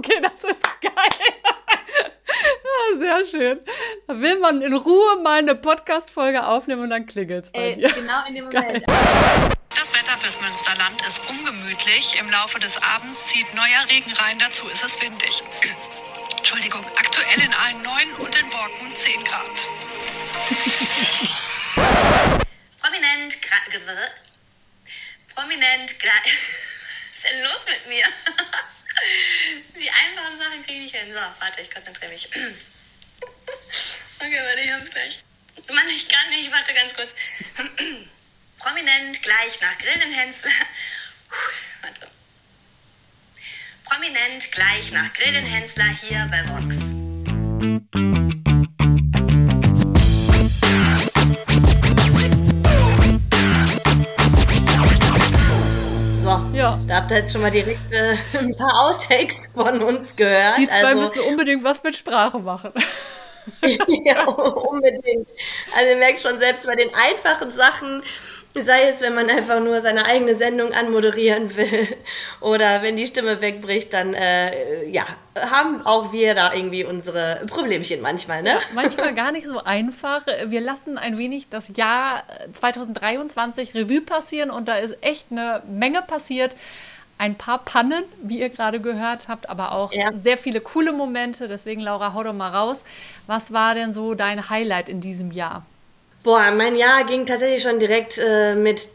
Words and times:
okay, 0.00 0.20
das 0.22 0.44
ist 0.44 0.62
geil. 0.80 0.92
Ja, 2.42 2.98
sehr 2.98 3.24
schön. 3.26 3.60
Da 4.06 4.20
will 4.20 4.38
man 4.38 4.60
in 4.62 4.74
Ruhe 4.74 5.16
mal 5.22 5.38
eine 5.38 5.54
Podcast-Folge 5.54 6.46
aufnehmen 6.46 6.82
und 6.82 6.90
dann 6.90 7.06
klingelt 7.06 7.46
es 7.46 7.52
bei 7.52 7.70
Ey, 7.70 7.74
dir. 7.76 7.90
genau 7.92 8.24
in 8.26 8.34
dem 8.34 8.44
Moment. 8.46 8.84
Das 8.88 9.94
Wetter 9.94 10.16
fürs 10.18 10.40
Münsterland 10.40 11.00
ist 11.06 11.20
ungemütlich. 11.28 12.18
Im 12.18 12.30
Laufe 12.30 12.58
des 12.58 12.76
Abends 12.82 13.26
zieht 13.28 13.52
neuer 13.54 13.86
Regen 13.90 14.12
rein. 14.12 14.38
Dazu 14.38 14.68
ist 14.68 14.84
es 14.84 15.00
windig. 15.00 15.42
Entschuldigung, 16.38 16.84
aktuell 16.98 17.40
in 17.44 17.52
allen 17.54 17.82
9 17.82 18.12
und 18.18 18.40
in 18.40 18.48
Borken 18.50 18.94
10 18.94 19.24
Grad. 19.24 19.68
Prominent, 22.82 23.32
gra- 23.42 23.70
Prominent, 25.34 25.90
gra- 25.98 26.24
Was 26.24 27.16
ist 27.16 27.24
denn 27.34 27.42
los 27.44 27.66
mit 27.68 27.86
mir? 27.88 28.04
Die 29.78 29.90
einfachen 29.90 30.38
Sachen 30.38 30.64
kriege 30.64 30.84
ich 30.84 30.92
hin. 30.92 31.12
So, 31.12 31.18
warte, 31.18 31.60
ich 31.60 31.70
konzentriere 31.70 32.12
mich. 32.12 32.28
Okay, 34.22 34.38
warte, 34.42 34.60
ich 34.60 34.70
hab's 34.70 34.90
gleich. 34.90 35.24
Mann, 35.72 35.88
ich 35.88 36.06
kann 36.06 36.28
nicht, 36.28 36.52
warte 36.52 36.74
ganz 36.74 36.94
kurz. 36.94 37.08
Prominent 38.58 39.22
gleich 39.22 39.60
nach 39.62 39.78
Grillenhensler. 39.78 40.50
Warte. 41.82 42.10
Prominent 43.84 44.52
gleich 44.52 44.92
nach 44.92 45.10
Grillenhensler 45.14 45.88
hier 46.02 46.28
bei 46.30 46.46
Vox. 46.48 47.09
Da 57.10 57.16
jetzt 57.16 57.32
schon 57.32 57.40
mal 57.40 57.50
direkt 57.50 57.92
äh, 57.92 58.14
ein 58.38 58.54
paar 58.54 58.86
Outtakes 58.86 59.50
von 59.52 59.82
uns 59.82 60.14
gehört. 60.14 60.58
Die 60.58 60.68
zwei 60.68 60.94
also, 60.94 61.00
müssen 61.00 61.20
unbedingt 61.28 61.64
was 61.64 61.82
mit 61.82 61.96
Sprache 61.96 62.38
machen. 62.38 62.72
ja, 64.04 64.28
unbedingt. 64.28 65.28
Also 65.76 65.90
ihr 65.90 65.96
merkt 65.96 66.20
schon, 66.20 66.38
selbst 66.38 66.66
bei 66.66 66.76
den 66.76 66.90
einfachen 66.94 67.50
Sachen, 67.50 68.04
sei 68.54 68.88
es, 68.88 69.00
wenn 69.00 69.16
man 69.16 69.28
einfach 69.28 69.58
nur 69.58 69.80
seine 69.80 70.06
eigene 70.06 70.36
Sendung 70.36 70.72
anmoderieren 70.72 71.56
will 71.56 71.88
oder 72.40 72.82
wenn 72.82 72.94
die 72.94 73.06
Stimme 73.08 73.40
wegbricht, 73.40 73.92
dann 73.92 74.14
äh, 74.14 74.88
ja, 74.88 75.04
haben 75.36 75.84
auch 75.84 76.12
wir 76.12 76.36
da 76.36 76.54
irgendwie 76.54 76.84
unsere 76.84 77.40
Problemchen 77.48 78.02
manchmal, 78.02 78.44
ne? 78.44 78.60
Manchmal 78.72 79.14
gar 79.14 79.32
nicht 79.32 79.48
so 79.48 79.58
einfach. 79.58 80.26
Wir 80.46 80.60
lassen 80.60 80.96
ein 80.96 81.18
wenig 81.18 81.48
das 81.48 81.72
Jahr 81.74 82.22
2023 82.52 83.74
Revue 83.74 84.00
passieren 84.00 84.50
und 84.50 84.68
da 84.68 84.76
ist 84.76 84.96
echt 85.00 85.26
eine 85.32 85.64
Menge 85.66 86.02
passiert. 86.02 86.54
Ein 87.20 87.34
paar 87.36 87.58
Pannen, 87.58 88.02
wie 88.22 88.40
ihr 88.40 88.48
gerade 88.48 88.80
gehört 88.80 89.28
habt, 89.28 89.50
aber 89.50 89.72
auch 89.72 89.92
Ja. 89.92 90.10
sehr 90.16 90.38
viele 90.38 90.62
coole 90.62 90.92
Momente. 90.92 91.48
Deswegen, 91.48 91.82
Laura, 91.82 92.14
hau 92.14 92.22
doch 92.22 92.32
mal 92.32 92.48
raus. 92.48 92.82
Was 93.26 93.52
war 93.52 93.74
denn 93.74 93.92
so 93.92 94.14
dein 94.14 94.48
Highlight 94.48 94.88
in 94.88 95.02
diesem 95.02 95.30
Jahr? 95.30 95.66
Boah, 96.22 96.50
mein 96.56 96.76
Jahr 96.76 97.04
ging 97.04 97.26
tatsächlich 97.26 97.62
schon 97.62 97.78
direkt 97.78 98.16
äh, 98.18 98.54
mit 98.54 98.88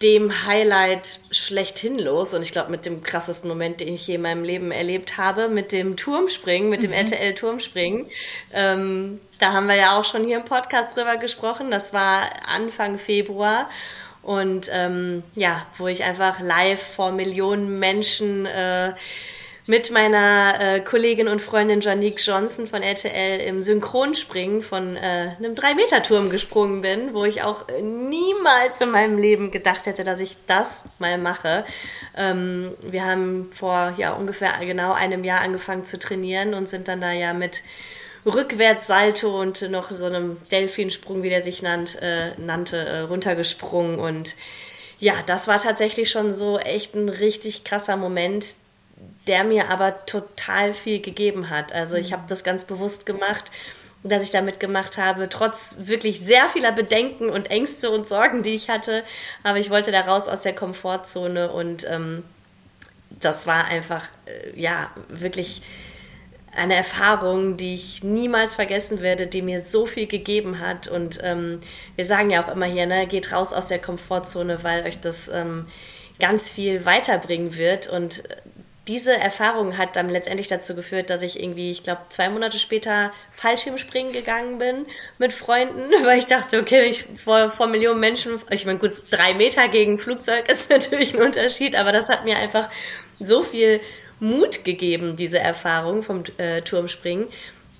dem 0.00 0.46
Highlight 0.46 1.18
schlechthin 1.32 1.98
los 1.98 2.34
und 2.34 2.42
ich 2.42 2.52
glaube 2.52 2.70
mit 2.70 2.86
dem 2.86 3.02
krassesten 3.02 3.48
Moment, 3.48 3.80
den 3.80 3.88
ich 3.94 4.06
je 4.06 4.14
in 4.16 4.22
meinem 4.22 4.44
Leben 4.44 4.70
erlebt 4.70 5.16
habe, 5.16 5.48
mit 5.48 5.72
dem 5.72 5.96
Turmspringen, 5.96 6.68
mit 6.70 6.82
dem 6.84 6.92
RTL 6.92 7.34
Turmspringen. 7.34 8.06
Ähm, 8.52 9.20
da 9.40 9.52
haben 9.52 9.66
wir 9.66 9.76
ja 9.76 9.98
auch 9.98 10.04
schon 10.04 10.24
hier 10.24 10.36
im 10.38 10.44
Podcast 10.44 10.96
drüber 10.96 11.16
gesprochen. 11.16 11.70
Das 11.72 11.92
war 11.92 12.30
Anfang 12.46 12.98
Februar 12.98 13.68
und 14.22 14.70
ähm, 14.72 15.22
ja, 15.34 15.66
wo 15.78 15.88
ich 15.88 16.04
einfach 16.04 16.40
live 16.40 16.80
vor 16.80 17.12
Millionen 17.12 17.78
Menschen 17.78 18.46
äh, 18.46 18.92
mit 19.66 19.92
meiner 19.92 20.54
äh, 20.60 20.80
Kollegin 20.80 21.28
und 21.28 21.40
Freundin 21.40 21.80
Janique 21.80 22.20
Johnson 22.20 22.66
von 22.66 22.82
RTL 22.82 23.40
im 23.40 23.62
Synchronspringen 23.62 24.60
von 24.60 24.96
äh, 24.96 25.30
einem 25.38 25.54
3-Meter-Turm 25.54 26.30
gesprungen 26.30 26.82
bin, 26.82 27.14
wo 27.14 27.24
ich 27.24 27.42
auch 27.42 27.66
niemals 27.80 28.80
in 28.80 28.90
meinem 28.90 29.18
Leben 29.18 29.52
gedacht 29.52 29.86
hätte, 29.86 30.02
dass 30.02 30.18
ich 30.18 30.36
das 30.46 30.82
mal 30.98 31.16
mache. 31.16 31.64
Ähm, 32.16 32.74
wir 32.82 33.04
haben 33.04 33.50
vor 33.52 33.94
ja 33.96 34.12
ungefähr 34.12 34.52
genau 34.60 34.92
einem 34.92 35.22
Jahr 35.22 35.42
angefangen 35.42 35.84
zu 35.84 35.98
trainieren 35.98 36.54
und 36.54 36.68
sind 36.68 36.88
dann 36.88 37.00
da 37.00 37.12
ja 37.12 37.32
mit 37.32 37.62
Rückwärtssalto 38.24 39.40
und 39.40 39.62
noch 39.70 39.90
so 39.90 40.04
einem 40.04 40.36
Delfinsprung, 40.50 41.22
wie 41.22 41.30
der 41.30 41.42
sich 41.42 41.62
nannt, 41.62 42.00
äh, 42.00 42.32
nannte, 42.38 42.76
äh, 42.76 43.00
runtergesprungen 43.00 43.98
und 43.98 44.36
ja, 45.02 45.14
das 45.26 45.48
war 45.48 45.60
tatsächlich 45.60 46.12
schon 46.12 46.32
so 46.32 46.60
echt 46.60 46.94
ein 46.94 47.08
richtig 47.08 47.64
krasser 47.64 47.96
Moment, 47.96 48.46
der 49.26 49.42
mir 49.42 49.68
aber 49.68 50.06
total 50.06 50.74
viel 50.74 51.00
gegeben 51.00 51.50
hat. 51.50 51.72
Also 51.72 51.96
ich 51.96 52.12
habe 52.12 52.22
das 52.28 52.44
ganz 52.44 52.64
bewusst 52.66 53.04
gemacht, 53.04 53.50
dass 54.04 54.22
ich 54.22 54.30
damit 54.30 54.60
gemacht 54.60 54.98
habe, 54.98 55.28
trotz 55.28 55.76
wirklich 55.80 56.20
sehr 56.20 56.48
vieler 56.48 56.70
Bedenken 56.70 57.30
und 57.30 57.50
Ängste 57.50 57.90
und 57.90 58.06
Sorgen, 58.06 58.44
die 58.44 58.54
ich 58.54 58.68
hatte. 58.68 59.02
Aber 59.42 59.58
ich 59.58 59.70
wollte 59.70 59.90
da 59.90 60.02
raus 60.02 60.28
aus 60.28 60.42
der 60.42 60.54
Komfortzone 60.54 61.52
und 61.52 61.84
ähm, 61.88 62.22
das 63.10 63.48
war 63.48 63.64
einfach, 63.64 64.04
äh, 64.26 64.58
ja, 64.60 64.88
wirklich 65.08 65.62
eine 66.54 66.74
Erfahrung, 66.74 67.56
die 67.56 67.74
ich 67.74 68.02
niemals 68.02 68.54
vergessen 68.54 69.00
werde, 69.00 69.26
die 69.26 69.42
mir 69.42 69.60
so 69.60 69.86
viel 69.86 70.06
gegeben 70.06 70.60
hat. 70.60 70.86
Und 70.86 71.18
ähm, 71.22 71.60
wir 71.96 72.04
sagen 72.04 72.30
ja 72.30 72.44
auch 72.44 72.52
immer 72.52 72.66
hier, 72.66 72.86
ne, 72.86 73.06
geht 73.06 73.32
raus 73.32 73.52
aus 73.52 73.68
der 73.68 73.78
Komfortzone, 73.78 74.62
weil 74.62 74.84
euch 74.84 75.00
das 75.00 75.28
ähm, 75.28 75.66
ganz 76.18 76.52
viel 76.52 76.84
weiterbringen 76.84 77.56
wird. 77.56 77.88
Und 77.88 78.30
äh, 78.30 78.36
diese 78.86 79.16
Erfahrung 79.16 79.78
hat 79.78 79.96
dann 79.96 80.10
letztendlich 80.10 80.48
dazu 80.48 80.74
geführt, 80.74 81.08
dass 81.08 81.22
ich 81.22 81.40
irgendwie, 81.40 81.70
ich 81.70 81.84
glaube, 81.84 82.02
zwei 82.10 82.28
Monate 82.28 82.58
später 82.58 83.12
Fallschirmspringen 83.30 84.12
gegangen 84.12 84.58
bin 84.58 84.86
mit 85.18 85.32
Freunden, 85.32 85.90
weil 86.04 86.18
ich 86.18 86.26
dachte, 86.26 86.60
okay, 86.60 86.84
ich 86.90 87.06
vor, 87.16 87.50
vor 87.50 87.66
Millionen 87.66 88.00
Menschen, 88.00 88.40
ich 88.50 88.66
meine, 88.66 88.78
gut, 88.78 88.90
drei 89.10 89.32
Meter 89.34 89.68
gegen 89.68 89.98
Flugzeug 89.98 90.48
ist 90.50 90.68
natürlich 90.68 91.14
ein 91.14 91.22
Unterschied, 91.22 91.76
aber 91.76 91.92
das 91.92 92.08
hat 92.10 92.24
mir 92.24 92.36
einfach 92.36 92.68
so 93.20 93.42
viel 93.42 93.80
Mut 94.22 94.64
gegeben, 94.64 95.16
diese 95.16 95.40
Erfahrung 95.40 96.02
vom 96.02 96.22
äh, 96.38 96.62
Turmspringen. 96.62 97.26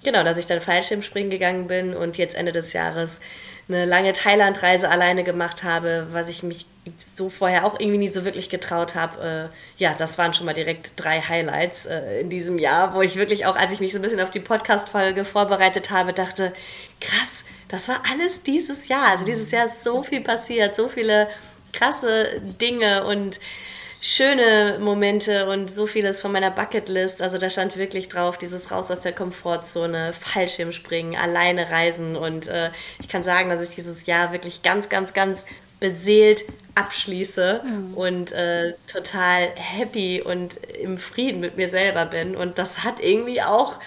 Genau, 0.03 0.25
dass 0.25 0.36
ich 0.36 0.47
dann 0.47 0.60
Fallschirmspringen 0.60 1.30
gegangen 1.30 1.69
bin 1.69 1.94
und 1.94 2.19
jetzt 2.19 2.34
Ende 2.34 2.50
des 2.50 2.72
Jahres 2.72 3.20
eine 3.69 3.84
lange 3.84 4.12
Thailandreise 4.12 4.91
alleine 4.91 5.22
gemacht 5.22 5.62
habe, 5.62 6.08
was 6.10 6.28
ich 6.28 6.42
mich 6.42 6.66
so 6.98 7.31
vorher 7.31 7.64
auch 7.64 7.78
irgendwie 7.78 7.98
nie 7.98 8.08
so 8.08 8.25
wirklich 8.25 8.50
getraut 8.50 8.97
habe. 8.97 9.50
Äh, 9.78 9.82
ja, 9.82 9.94
das 9.97 10.19
waren 10.19 10.34
schon 10.34 10.47
mal 10.47 10.52
direkt 10.52 10.94
drei 10.97 11.20
Highlights 11.20 11.86
äh, 11.86 12.20
in 12.20 12.28
diesem 12.28 12.58
Jahr, 12.58 12.92
wo 12.92 13.02
ich 13.02 13.14
wirklich 13.14 13.47
auch, 13.47 13.54
als 13.54 13.72
ich 13.72 13.78
mich 13.78 13.92
so 13.92 14.00
ein 14.00 14.02
bisschen 14.02 14.20
auf 14.20 14.32
die 14.32 14.41
Podcast-Folge 14.41 15.25
vorbereitet 15.25 15.91
habe, 15.91 16.12
dachte, 16.12 16.52
krass, 17.00 17.44
das 17.69 17.88
war 17.88 18.02
alles 18.12 18.42
dieses 18.42 18.88
Jahr. 18.88 19.10
Also 19.10 19.25
dieses 19.25 19.52
Jahr 19.52 19.66
ist 19.66 19.84
so 19.84 20.02
viel 20.02 20.22
passiert, 20.22 20.75
so 20.75 20.88
viele 20.88 21.28
krasse 21.72 22.42
Dinge 22.60 23.04
und 23.04 23.38
schöne 24.04 24.78
Momente 24.80 25.48
und 25.48 25.72
so 25.72 25.86
vieles 25.86 26.20
von 26.20 26.32
meiner 26.32 26.50
Bucketlist. 26.50 27.22
Also 27.22 27.38
da 27.38 27.48
stand 27.48 27.76
wirklich 27.76 28.08
drauf, 28.08 28.36
dieses 28.36 28.72
raus 28.72 28.90
aus 28.90 29.00
der 29.02 29.12
Komfortzone, 29.12 30.12
Fallschirmspringen, 30.12 31.14
alleine 31.14 31.70
reisen. 31.70 32.16
Und 32.16 32.48
äh, 32.48 32.70
ich 33.00 33.08
kann 33.08 33.22
sagen, 33.22 33.48
dass 33.48 33.66
ich 33.66 33.76
dieses 33.76 34.06
Jahr 34.06 34.32
wirklich 34.32 34.62
ganz, 34.62 34.88
ganz, 34.88 35.14
ganz 35.14 35.46
beseelt 35.78 36.44
abschließe 36.74 37.62
und 37.94 38.32
äh, 38.32 38.74
total 38.86 39.50
happy 39.54 40.20
und 40.20 40.56
im 40.80 40.98
Frieden 40.98 41.40
mit 41.40 41.56
mir 41.56 41.70
selber 41.70 42.06
bin. 42.06 42.34
Und 42.34 42.58
das 42.58 42.82
hat 42.82 43.00
irgendwie 43.00 43.40
auch 43.40 43.78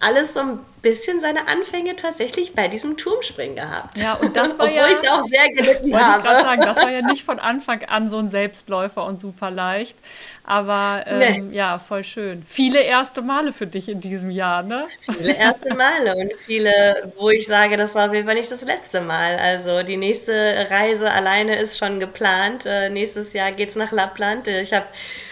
alles 0.00 0.34
so 0.34 0.40
ein 0.40 0.58
bisschen 0.84 1.18
seine 1.18 1.48
Anfänge 1.48 1.96
tatsächlich 1.96 2.54
bei 2.54 2.68
diesem 2.68 2.96
Turmspringen 2.96 3.56
gehabt. 3.56 3.98
Ja, 3.98 4.14
und 4.14 4.36
das 4.36 4.56
war 4.58 4.66
Obwohl 4.66 4.76
ja- 4.78 4.86
ich 4.86 4.92
es 5.02 5.08
auch 5.08 5.26
sehr 5.26 5.48
gelitten 5.48 5.88
ich 5.88 5.94
habe. 5.96 6.22
gerade 6.22 6.42
sagen, 6.44 6.62
das 6.62 6.76
war 6.76 6.90
ja 6.92 7.02
nicht 7.02 7.24
von 7.24 7.40
Anfang 7.40 7.82
an 7.86 8.06
so 8.06 8.18
ein 8.18 8.28
Selbstläufer 8.28 9.04
und 9.04 9.20
super 9.20 9.50
leicht. 9.50 9.98
Aber 10.46 11.04
ähm, 11.06 11.52
ja, 11.54 11.78
voll 11.78 12.04
schön. 12.04 12.42
Viele 12.46 12.80
erste 12.82 13.22
Male 13.22 13.54
für 13.54 13.66
dich 13.66 13.88
in 13.88 14.00
diesem 14.02 14.30
Jahr, 14.30 14.62
ne? 14.62 14.86
Viele 15.16 15.34
erste 15.34 15.74
Male 15.74 16.14
und 16.16 16.36
viele, 16.36 17.10
wo 17.16 17.30
ich 17.30 17.46
sage, 17.46 17.78
das 17.78 17.94
war 17.94 18.08
auf 18.08 18.14
jeden 18.14 18.26
Fall 18.26 18.34
nicht 18.34 18.52
das 18.52 18.62
letzte 18.62 19.00
Mal. 19.00 19.36
Also 19.38 19.82
die 19.82 19.96
nächste 19.96 20.66
Reise 20.70 21.10
alleine 21.10 21.56
ist 21.56 21.78
schon 21.78 21.98
geplant. 21.98 22.66
Äh, 22.66 22.90
nächstes 22.90 23.32
Jahr 23.32 23.52
geht's 23.52 23.74
nach 23.74 23.90
Lappland. 23.90 24.46
Ich 24.46 24.74
habe 24.74 24.84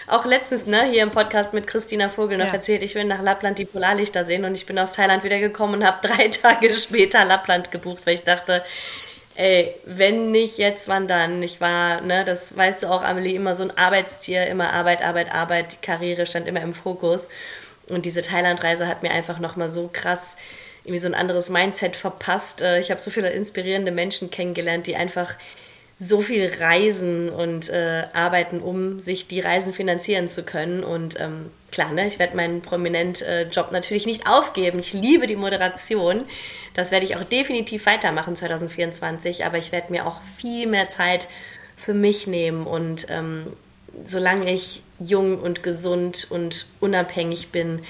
auch 0.07 0.25
letztens 0.25 0.65
ne, 0.65 0.81
hier 0.91 1.03
im 1.03 1.11
Podcast 1.11 1.53
mit 1.53 1.67
Christina 1.67 2.09
Vogel 2.09 2.39
noch 2.39 2.47
Ja. 2.47 2.53
erzählt, 2.53 2.81
ich 2.81 2.95
will 2.95 3.03
nach 3.05 3.21
Lappland 3.21 3.59
die 3.59 3.65
Polarlichter 3.65 4.25
sehen 4.25 4.43
und 4.45 4.55
ich 4.55 4.65
bin 4.65 4.77
aus 4.79 4.93
Thailand 4.93 5.23
wieder 5.23 5.37
gekommen 5.43 5.75
und 5.75 5.85
habe 5.85 6.07
drei 6.07 6.29
Tage 6.29 6.73
später 6.73 7.23
Lappland 7.25 7.71
gebucht, 7.71 8.01
weil 8.05 8.15
ich 8.15 8.23
dachte, 8.23 8.63
ey, 9.35 9.75
wenn 9.85 10.31
nicht 10.31 10.57
jetzt, 10.57 10.87
wann 10.87 11.07
dann? 11.07 11.41
Ich 11.43 11.61
war, 11.61 12.01
ne, 12.01 12.23
das 12.25 12.55
weißt 12.55 12.83
du 12.83 12.87
auch, 12.87 13.03
Amelie, 13.03 13.35
immer 13.35 13.55
so 13.55 13.63
ein 13.63 13.77
Arbeitstier, 13.77 14.47
immer 14.47 14.73
Arbeit, 14.73 15.03
Arbeit, 15.03 15.33
Arbeit, 15.33 15.73
die 15.73 15.85
Karriere 15.85 16.25
stand 16.25 16.47
immer 16.47 16.61
im 16.61 16.73
Fokus. 16.73 17.29
Und 17.87 18.05
diese 18.05 18.21
Thailandreise 18.21 18.87
hat 18.87 19.03
mir 19.03 19.11
einfach 19.11 19.39
nochmal 19.39 19.69
so 19.69 19.89
krass 19.91 20.37
irgendwie 20.83 20.99
so 20.99 21.07
ein 21.07 21.15
anderes 21.15 21.49
Mindset 21.49 21.95
verpasst. 21.95 22.61
Äh, 22.61 22.79
Ich 22.79 22.91
habe 22.91 23.01
so 23.01 23.09
viele 23.11 23.29
inspirierende 23.29 23.91
Menschen 23.91 24.29
kennengelernt, 24.29 24.87
die 24.87 24.95
einfach 24.95 25.35
so 25.97 26.21
viel 26.21 26.51
reisen 26.59 27.29
und 27.29 27.69
äh, 27.69 28.03
arbeiten, 28.13 28.59
um 28.59 28.99
sich 28.99 29.27
die 29.27 29.39
Reisen 29.39 29.73
finanzieren 29.73 30.27
zu 30.27 30.43
können. 30.43 30.83
Und 30.83 31.19
ähm, 31.19 31.51
klar, 31.73 31.91
ne, 31.91 32.07
ich 32.07 32.19
werde 32.19 32.35
meinen 32.37 32.61
Prominent-Job 32.61 33.67
äh, 33.69 33.73
natürlich 33.73 34.05
nicht 34.05 34.27
aufgeben. 34.27 34.79
Ich 34.79 34.93
liebe 34.93 35.27
die 35.27 35.35
Moderation. 35.35 36.23
Das 36.73 36.91
werde 36.91 37.05
ich 37.05 37.17
auch 37.17 37.23
definitiv 37.23 37.85
weitermachen 37.85 38.35
2024. 38.35 39.45
Aber 39.45 39.57
ich 39.57 39.71
werde 39.71 39.91
mir 39.91 40.05
auch 40.05 40.21
viel 40.37 40.67
mehr 40.67 40.87
Zeit 40.87 41.27
für 41.75 41.93
mich 41.93 42.27
nehmen. 42.27 42.65
Und 42.65 43.07
ähm, 43.09 43.47
solange 44.05 44.51
ich 44.53 44.83
jung 44.99 45.39
und 45.39 45.63
gesund 45.63 46.27
und 46.29 46.67
unabhängig 46.79 47.49
bin, 47.49 47.83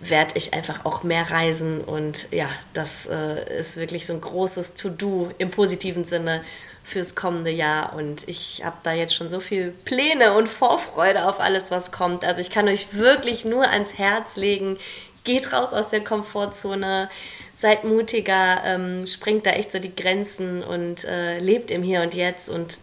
werde 0.00 0.34
ich 0.36 0.54
einfach 0.54 0.84
auch 0.84 1.02
mehr 1.02 1.30
reisen. 1.30 1.80
Und 1.80 2.28
ja, 2.30 2.48
das 2.74 3.06
äh, 3.06 3.58
ist 3.58 3.76
wirklich 3.76 4.06
so 4.06 4.12
ein 4.12 4.20
großes 4.20 4.74
To-Do 4.74 5.30
im 5.38 5.50
positiven 5.50 6.04
Sinne 6.04 6.42
fürs 6.86 7.16
kommende 7.16 7.50
Jahr 7.50 7.94
und 7.94 8.28
ich 8.28 8.62
habe 8.64 8.76
da 8.84 8.92
jetzt 8.92 9.14
schon 9.14 9.28
so 9.28 9.40
viel 9.40 9.72
Pläne 9.84 10.34
und 10.34 10.48
Vorfreude 10.48 11.26
auf 11.28 11.40
alles, 11.40 11.72
was 11.72 11.90
kommt. 11.90 12.24
Also 12.24 12.40
ich 12.40 12.50
kann 12.50 12.68
euch 12.68 12.94
wirklich 12.94 13.44
nur 13.44 13.68
ans 13.68 13.98
Herz 13.98 14.36
legen, 14.36 14.78
geht 15.24 15.52
raus 15.52 15.72
aus 15.72 15.88
der 15.88 16.04
Komfortzone, 16.04 17.10
seid 17.56 17.82
mutiger, 17.82 18.62
ähm, 18.64 19.04
springt 19.08 19.46
da 19.46 19.50
echt 19.50 19.72
so 19.72 19.80
die 19.80 19.94
Grenzen 19.94 20.62
und 20.62 21.04
äh, 21.04 21.40
lebt 21.40 21.72
im 21.72 21.82
Hier 21.82 22.02
und 22.02 22.14
Jetzt 22.14 22.48
und 22.48 22.78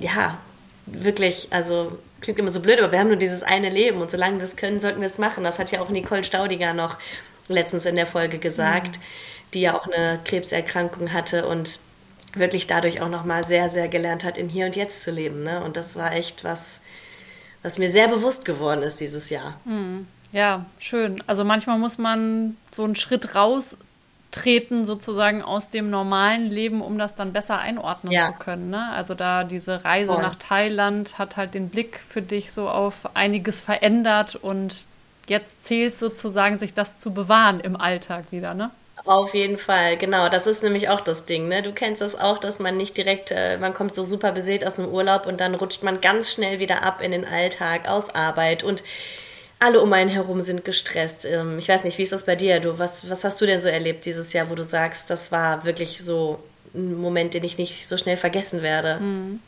ja, 0.00 0.36
wirklich, 0.86 1.48
also 1.50 1.96
klingt 2.20 2.40
immer 2.40 2.50
so 2.50 2.60
blöd, 2.60 2.80
aber 2.80 2.90
wir 2.90 2.98
haben 2.98 3.08
nur 3.08 3.16
dieses 3.16 3.44
eine 3.44 3.70
Leben 3.70 4.00
und 4.00 4.10
solange 4.10 4.38
wir 4.38 4.44
es 4.44 4.56
können, 4.56 4.80
sollten 4.80 5.00
wir 5.00 5.08
es 5.08 5.18
machen. 5.18 5.44
Das 5.44 5.60
hat 5.60 5.70
ja 5.70 5.80
auch 5.80 5.90
Nicole 5.90 6.24
Staudiger 6.24 6.72
noch 6.72 6.98
letztens 7.46 7.86
in 7.86 7.94
der 7.94 8.06
Folge 8.06 8.38
gesagt, 8.38 8.96
mhm. 8.96 9.02
die 9.54 9.60
ja 9.60 9.78
auch 9.78 9.86
eine 9.86 10.18
Krebserkrankung 10.24 11.12
hatte 11.12 11.46
und 11.46 11.78
wirklich 12.34 12.66
dadurch 12.66 13.00
auch 13.00 13.08
nochmal 13.08 13.44
sehr, 13.44 13.70
sehr 13.70 13.88
gelernt 13.88 14.24
hat, 14.24 14.38
im 14.38 14.48
Hier 14.48 14.66
und 14.66 14.76
Jetzt 14.76 15.02
zu 15.02 15.10
leben. 15.10 15.42
Ne? 15.42 15.62
Und 15.62 15.76
das 15.76 15.96
war 15.96 16.12
echt 16.12 16.44
was, 16.44 16.80
was 17.62 17.78
mir 17.78 17.90
sehr 17.90 18.08
bewusst 18.08 18.44
geworden 18.44 18.82
ist 18.82 19.00
dieses 19.00 19.30
Jahr. 19.30 19.58
Hm. 19.64 20.06
Ja, 20.32 20.66
schön. 20.78 21.22
Also 21.28 21.44
manchmal 21.44 21.78
muss 21.78 21.96
man 21.96 22.56
so 22.74 22.82
einen 22.82 22.96
Schritt 22.96 23.36
raustreten, 23.36 24.84
sozusagen 24.84 25.42
aus 25.42 25.70
dem 25.70 25.90
normalen 25.90 26.50
Leben, 26.50 26.82
um 26.82 26.98
das 26.98 27.14
dann 27.14 27.32
besser 27.32 27.58
einordnen 27.60 28.12
ja. 28.12 28.26
zu 28.26 28.32
können. 28.32 28.70
Ne? 28.70 28.90
Also 28.90 29.14
da 29.14 29.44
diese 29.44 29.84
Reise 29.84 30.12
Voll. 30.12 30.22
nach 30.22 30.34
Thailand 30.34 31.18
hat 31.18 31.36
halt 31.36 31.54
den 31.54 31.68
Blick 31.68 32.00
für 32.00 32.20
dich 32.20 32.52
so 32.52 32.68
auf 32.68 33.14
einiges 33.14 33.60
verändert 33.60 34.34
und 34.34 34.86
jetzt 35.28 35.64
zählt 35.64 35.96
sozusagen, 35.96 36.58
sich 36.58 36.74
das 36.74 36.98
zu 36.98 37.14
bewahren 37.14 37.60
im 37.60 37.76
Alltag 37.76 38.24
wieder, 38.30 38.54
ne? 38.54 38.70
Auf 39.04 39.34
jeden 39.34 39.58
Fall, 39.58 39.98
genau. 39.98 40.30
Das 40.30 40.46
ist 40.46 40.62
nämlich 40.62 40.88
auch 40.88 41.02
das 41.02 41.26
Ding. 41.26 41.48
Ne? 41.48 41.62
Du 41.62 41.72
kennst 41.72 42.00
das 42.00 42.18
auch, 42.18 42.38
dass 42.38 42.58
man 42.58 42.78
nicht 42.78 42.96
direkt, 42.96 43.32
äh, 43.32 43.58
man 43.58 43.74
kommt 43.74 43.94
so 43.94 44.02
super 44.02 44.32
beseelt 44.32 44.66
aus 44.66 44.76
dem 44.76 44.88
Urlaub 44.88 45.26
und 45.26 45.40
dann 45.40 45.54
rutscht 45.54 45.82
man 45.82 46.00
ganz 46.00 46.32
schnell 46.32 46.58
wieder 46.58 46.82
ab 46.82 47.02
in 47.02 47.12
den 47.12 47.26
Alltag, 47.26 47.86
aus 47.86 48.14
Arbeit 48.14 48.62
und 48.62 48.82
alle 49.58 49.80
um 49.80 49.92
einen 49.92 50.08
herum 50.08 50.40
sind 50.40 50.64
gestresst. 50.64 51.26
Ähm, 51.26 51.58
ich 51.58 51.68
weiß 51.68 51.84
nicht, 51.84 51.98
wie 51.98 52.02
ist 52.02 52.12
das 52.12 52.24
bei 52.24 52.34
dir? 52.34 52.60
Du, 52.60 52.78
was, 52.78 53.08
was 53.10 53.24
hast 53.24 53.40
du 53.42 53.46
denn 53.46 53.60
so 53.60 53.68
erlebt 53.68 54.06
dieses 54.06 54.32
Jahr, 54.32 54.48
wo 54.48 54.54
du 54.54 54.64
sagst, 54.64 55.10
das 55.10 55.30
war 55.30 55.64
wirklich 55.64 56.02
so 56.02 56.38
ein 56.74 56.98
Moment, 56.98 57.34
den 57.34 57.44
ich 57.44 57.58
nicht 57.58 57.86
so 57.86 57.98
schnell 57.98 58.16
vergessen 58.16 58.62
werde? 58.62 59.00
Mhm. 59.00 59.40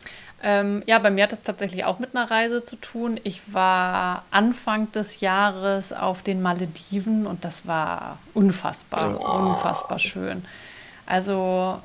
Ähm, 0.49 0.81
ja, 0.87 1.01
bei 1.01 1.11
mir 1.11 1.25
hat 1.25 1.33
es 1.33 1.43
tatsächlich 1.43 1.85
auch 1.85 1.99
mit 1.99 2.15
einer 2.15 2.31
Reise 2.31 2.63
zu 2.63 2.77
tun. 2.77 3.19
Ich 3.25 3.53
war 3.53 4.23
Anfang 4.31 4.93
des 4.93 5.19
Jahres 5.19 5.93
auf 5.93 6.23
den 6.23 6.41
Malediven 6.41 7.27
und 7.27 7.45
das 7.45 7.67
war 7.67 8.21
unfassbar, 8.33 9.19
oh. 9.21 9.49
unfassbar 9.49 9.99
schön. 9.99 10.45
Also 11.05 11.81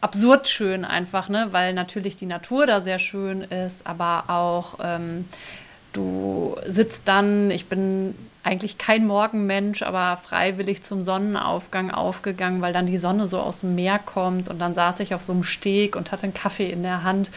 absurd 0.00 0.48
schön 0.48 0.84
einfach, 0.84 1.28
ne? 1.28 1.48
weil 1.52 1.72
natürlich 1.72 2.16
die 2.16 2.26
Natur 2.26 2.66
da 2.66 2.80
sehr 2.80 2.98
schön 2.98 3.42
ist, 3.42 3.86
aber 3.86 4.24
auch 4.26 4.80
ähm, 4.82 5.28
du 5.92 6.56
sitzt 6.66 7.06
dann, 7.06 7.52
ich 7.52 7.66
bin 7.68 8.16
eigentlich 8.42 8.78
kein 8.78 9.06
Morgenmensch, 9.06 9.82
aber 9.82 10.16
freiwillig 10.16 10.82
zum 10.82 11.04
Sonnenaufgang 11.04 11.90
aufgegangen, 11.90 12.62
weil 12.62 12.72
dann 12.72 12.86
die 12.86 12.96
Sonne 12.96 13.26
so 13.26 13.38
aus 13.38 13.60
dem 13.60 13.74
Meer 13.74 13.98
kommt 13.98 14.48
und 14.48 14.58
dann 14.58 14.72
saß 14.72 15.00
ich 15.00 15.14
auf 15.14 15.22
so 15.22 15.32
einem 15.32 15.42
Steg 15.42 15.94
und 15.94 16.10
hatte 16.10 16.24
einen 16.24 16.34
Kaffee 16.34 16.70
in 16.70 16.82
der 16.82 17.02
Hand 17.02 17.30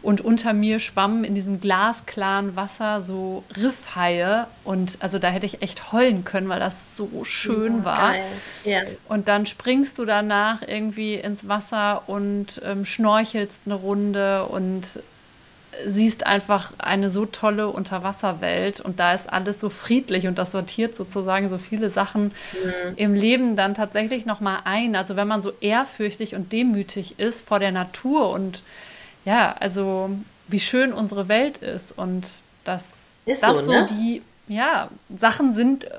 und 0.00 0.20
unter 0.20 0.52
mir 0.52 0.78
schwammen 0.78 1.24
in 1.24 1.34
diesem 1.34 1.60
glasklaren 1.60 2.54
Wasser 2.54 3.00
so 3.00 3.42
Riffhaie 3.56 4.46
und 4.62 4.98
also 5.00 5.18
da 5.18 5.28
hätte 5.28 5.46
ich 5.46 5.60
echt 5.60 5.92
heulen 5.92 6.24
können, 6.24 6.48
weil 6.48 6.60
das 6.60 6.96
so 6.96 7.24
schön 7.24 7.78
ja, 7.78 7.84
war. 7.84 8.14
Ja. 8.64 8.80
Und 9.08 9.26
dann 9.26 9.46
springst 9.46 9.98
du 9.98 10.04
danach 10.04 10.62
irgendwie 10.62 11.14
ins 11.14 11.48
Wasser 11.48 12.02
und 12.06 12.60
ähm, 12.64 12.84
schnorchelst 12.84 13.62
eine 13.66 13.74
Runde 13.74 14.44
und 14.46 15.00
siehst 15.86 16.26
einfach 16.26 16.72
eine 16.78 17.10
so 17.10 17.26
tolle 17.26 17.68
Unterwasserwelt 17.68 18.80
und 18.80 19.00
da 19.00 19.12
ist 19.12 19.32
alles 19.32 19.60
so 19.60 19.68
friedlich 19.68 20.26
und 20.26 20.38
das 20.38 20.52
sortiert 20.52 20.94
sozusagen 20.94 21.48
so 21.48 21.58
viele 21.58 21.90
Sachen 21.90 22.24
mhm. 22.24 22.96
im 22.96 23.14
Leben 23.14 23.56
dann 23.56 23.74
tatsächlich 23.74 24.26
nochmal 24.26 24.60
ein. 24.64 24.96
Also 24.96 25.16
wenn 25.16 25.28
man 25.28 25.42
so 25.42 25.52
ehrfürchtig 25.60 26.34
und 26.34 26.52
demütig 26.52 27.18
ist 27.18 27.46
vor 27.46 27.58
der 27.58 27.72
Natur 27.72 28.30
und 28.30 28.62
ja, 29.24 29.54
also 29.58 30.10
wie 30.48 30.60
schön 30.60 30.92
unsere 30.92 31.28
Welt 31.28 31.58
ist 31.58 31.96
und 31.96 32.26
dass 32.64 33.18
ist 33.26 33.42
das 33.42 33.66
so, 33.66 33.72
ne? 33.72 33.86
so 33.88 33.94
die 33.94 34.22
ja, 34.46 34.90
Sachen 35.14 35.54
sind, 35.54 35.84
äh, 35.84 35.90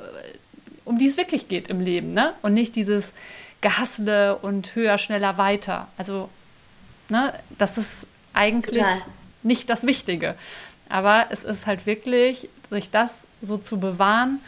um 0.84 0.98
die 1.00 1.08
es 1.08 1.18
wirklich 1.18 1.48
geht 1.48 1.68
im 1.68 1.80
Leben, 1.80 2.14
ne? 2.14 2.34
Und 2.44 2.54
nicht 2.54 2.76
dieses 2.76 3.12
Gehassle 3.62 4.36
und 4.36 4.76
höher, 4.76 5.00
schneller, 5.00 5.40
weiter. 5.40 5.88
Also, 5.98 6.30
ne, 7.10 7.34
das 7.58 7.80
ist 7.80 8.06
eigentlich 8.34 8.84
ja 8.84 9.02
nicht 9.46 9.70
das 9.70 9.86
Wichtige. 9.86 10.36
Aber 10.90 11.28
es 11.30 11.44
ist 11.44 11.66
halt 11.66 11.86
wirklich, 11.86 12.50
sich 12.70 12.90
das 12.90 13.28
so 13.42 13.58
zu 13.58 13.80
bewahren 13.80 14.42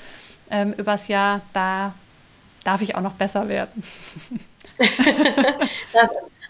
ähm, 0.50 0.74
übers 0.74 1.08
Jahr, 1.08 1.42
da 1.54 1.94
darf 2.64 2.82
ich 2.82 2.96
auch 2.96 3.02
noch 3.02 3.14
besser 3.14 3.48
werden. 3.48 3.84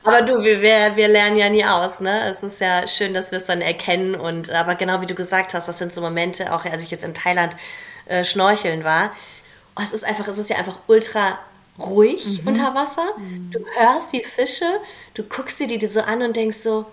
aber 0.04 0.22
du, 0.22 0.44
wir, 0.44 0.96
wir 0.96 1.08
lernen 1.08 1.38
ja 1.38 1.50
nie 1.50 1.66
aus, 1.66 2.00
ne? 2.00 2.24
Es 2.28 2.44
ist 2.44 2.60
ja 2.60 2.88
schön, 2.88 3.14
dass 3.14 3.32
wir 3.32 3.38
es 3.38 3.46
dann 3.46 3.62
erkennen 3.62 4.16
und 4.16 4.50
aber 4.50 4.76
genau 4.76 5.02
wie 5.02 5.06
du 5.06 5.16
gesagt 5.16 5.54
hast, 5.54 5.68
das 5.68 5.78
sind 5.78 5.94
so 5.94 6.02
Momente, 6.02 6.54
auch 6.54 6.66
als 6.66 6.84
ich 6.84 6.92
jetzt 6.92 7.04
in 7.04 7.14
Thailand 7.14 7.56
äh, 8.06 8.24
schnorcheln 8.24 8.84
war. 8.84 9.12
Oh, 9.78 9.82
es 9.84 9.94
ist 9.94 10.04
einfach, 10.04 10.28
es 10.28 10.38
ist 10.38 10.50
ja 10.50 10.58
einfach 10.58 10.78
ultra 10.88 11.38
ruhig 11.80 12.42
mhm. 12.42 12.48
unter 12.48 12.74
Wasser. 12.74 13.06
Mhm. 13.18 13.52
Du 13.52 13.60
hörst 13.78 14.12
die 14.12 14.24
Fische, 14.24 14.66
du 15.14 15.24
guckst 15.24 15.60
dir 15.60 15.68
die 15.68 15.86
so 15.86 16.02
an 16.02 16.22
und 16.24 16.36
denkst 16.36 16.58
so, 16.58 16.86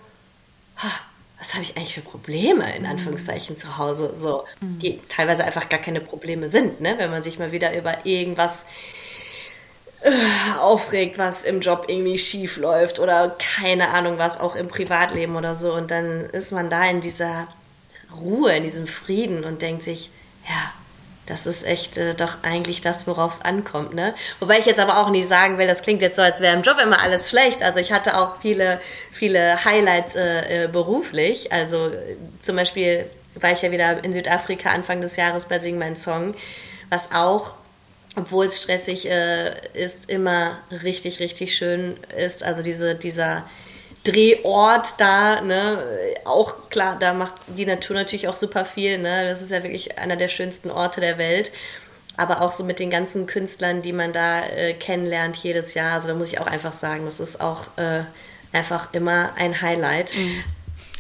oh, 0.83 1.14
was 1.39 1.55
habe 1.55 1.63
ich 1.63 1.77
eigentlich 1.77 1.95
für 1.95 2.01
Probleme, 2.01 2.75
in. 2.77 2.87
Anführungszeichen, 2.87 3.57
zu 3.57 3.77
Hause, 3.77 4.15
so, 4.17 4.45
mhm. 4.61 4.79
die 4.79 5.01
teilweise 5.09 5.45
einfach 5.45 5.69
gar 5.69 5.81
keine 5.81 6.01
Probleme 6.01 6.49
sind, 6.49 6.81
ne? 6.81 6.95
wenn 6.99 7.11
man 7.11 7.23
sich 7.23 7.39
mal 7.39 7.53
wieder 7.53 7.77
über 7.77 8.07
irgendwas 8.07 8.65
äh, 10.03 10.11
aufregt, 10.61 11.19
was 11.19 11.45
im 11.45 11.61
Job 11.61 11.87
irgendwie 11.89 12.19
schief 12.19 12.57
läuft 12.57 12.99
oder 12.99 13.37
keine 13.39 13.91
Ahnung 13.91 14.19
was, 14.19 14.39
auch 14.39 14.55
im 14.55 14.69
Privatleben 14.69 15.37
oder 15.37 15.55
so. 15.55 15.73
Und 15.73 15.91
dann 15.91 16.29
ist 16.31 16.53
man 16.53 16.71
da 16.71 16.85
in 16.89 17.01
dieser 17.01 17.49
Ruhe, 18.15 18.57
in 18.57 18.63
diesem 18.63 18.87
Frieden 18.87 19.45
und 19.45 19.63
denkt 19.63 19.83
sich, 19.83 20.11
ja, 20.49 20.73
das 21.27 21.47
ist 21.47 21.65
echt 21.65 21.97
äh, 21.97 22.15
doch 22.15 22.37
eigentlich 22.43 22.81
das, 22.81 23.07
worauf 23.07 23.35
es 23.35 23.43
ankommt. 23.43 23.95
Ne? 23.95 24.15
Wobei 24.41 24.59
ich 24.59 24.67
jetzt 24.67 24.81
aber 24.81 24.99
auch 24.99 25.11
nicht 25.11 25.27
sagen 25.27 25.59
will, 25.59 25.67
das 25.67 25.83
klingt 25.83 26.03
jetzt 26.03 26.17
so, 26.17 26.23
als 26.23 26.41
wäre 26.41 26.55
im 26.55 26.63
Job 26.63 26.77
immer 26.83 27.01
alles 27.01 27.31
schlecht. 27.31 27.63
Also 27.63 27.81
ich 27.81 27.93
hatte 27.93 28.19
auch 28.19 28.37
viele, 28.37 28.81
viele 29.11 29.65
Highlights 29.65 30.15
äh, 30.15 30.65
äh, 30.65 30.69
beruflich. 30.69 31.53
Also 31.53 31.91
zum 32.41 32.57
Beispiel 32.57 33.07
war 33.37 33.53
ich 33.53 33.63
ja 33.63 33.71
wieder 33.71 34.05
in 34.05 34.13
Südafrika 34.13 34.71
Anfang 34.71 35.01
des 35.01 35.17
Jahres 35.17 35.47
bei 35.47 35.59
Sing 35.59 35.79
Mein 35.79 35.97
Song, 35.97 36.35
was 36.91 37.11
auch, 37.13 37.55
obwohl 38.17 38.47
es 38.47 38.59
stressig 38.63 39.09
äh, 39.09 39.53
ist, 39.73 40.11
immer 40.11 40.59
richtig, 40.71 41.21
richtig 41.21 41.57
schön 41.57 41.97
ist. 42.17 42.43
Also 42.43 42.63
diese, 42.63 42.95
dieser 42.95 43.45
Drehort 44.05 44.95
da, 44.99 45.41
ne, 45.41 45.79
auch 46.25 46.69
klar, 46.69 46.97
da 46.99 47.15
macht 47.15 47.35
die 47.47 47.67
Natur 47.67 47.97
natürlich 47.97 48.29
auch 48.29 48.37
super 48.37 48.65
viel, 48.65 48.99
ne, 48.99 49.27
das 49.27 49.41
ist 49.43 49.51
ja 49.51 49.63
wirklich 49.63 49.99
einer 49.99 50.17
der 50.17 50.29
schönsten 50.29 50.71
Orte 50.71 51.01
der 51.01 51.19
Welt, 51.19 51.53
aber 52.17 52.43
auch 52.43 52.53
so 52.53 52.65
mit 52.65 52.79
den 52.79 52.91
ganzen 52.91 53.27
Künstlern, 53.27 53.83
die 53.83 53.93
man 53.93 54.13
da 54.13 54.45
äh, 54.45 54.75
kennenlernt 54.75 55.37
jedes 55.39 55.75
Jahr, 55.75 55.95
also 55.95 56.09
da 56.09 56.15
muss 56.15 56.29
ich 56.29 56.39
auch 56.39 56.47
einfach 56.47 56.75
sagen, 56.75 57.07
das 57.07 57.19
ist 57.19 57.41
auch 57.41 57.67
äh, 57.77 58.03
einfach 58.53 58.93
immer 58.93 59.31
ein 59.37 59.61
Highlight. 59.63 60.15
Mhm. 60.15 60.45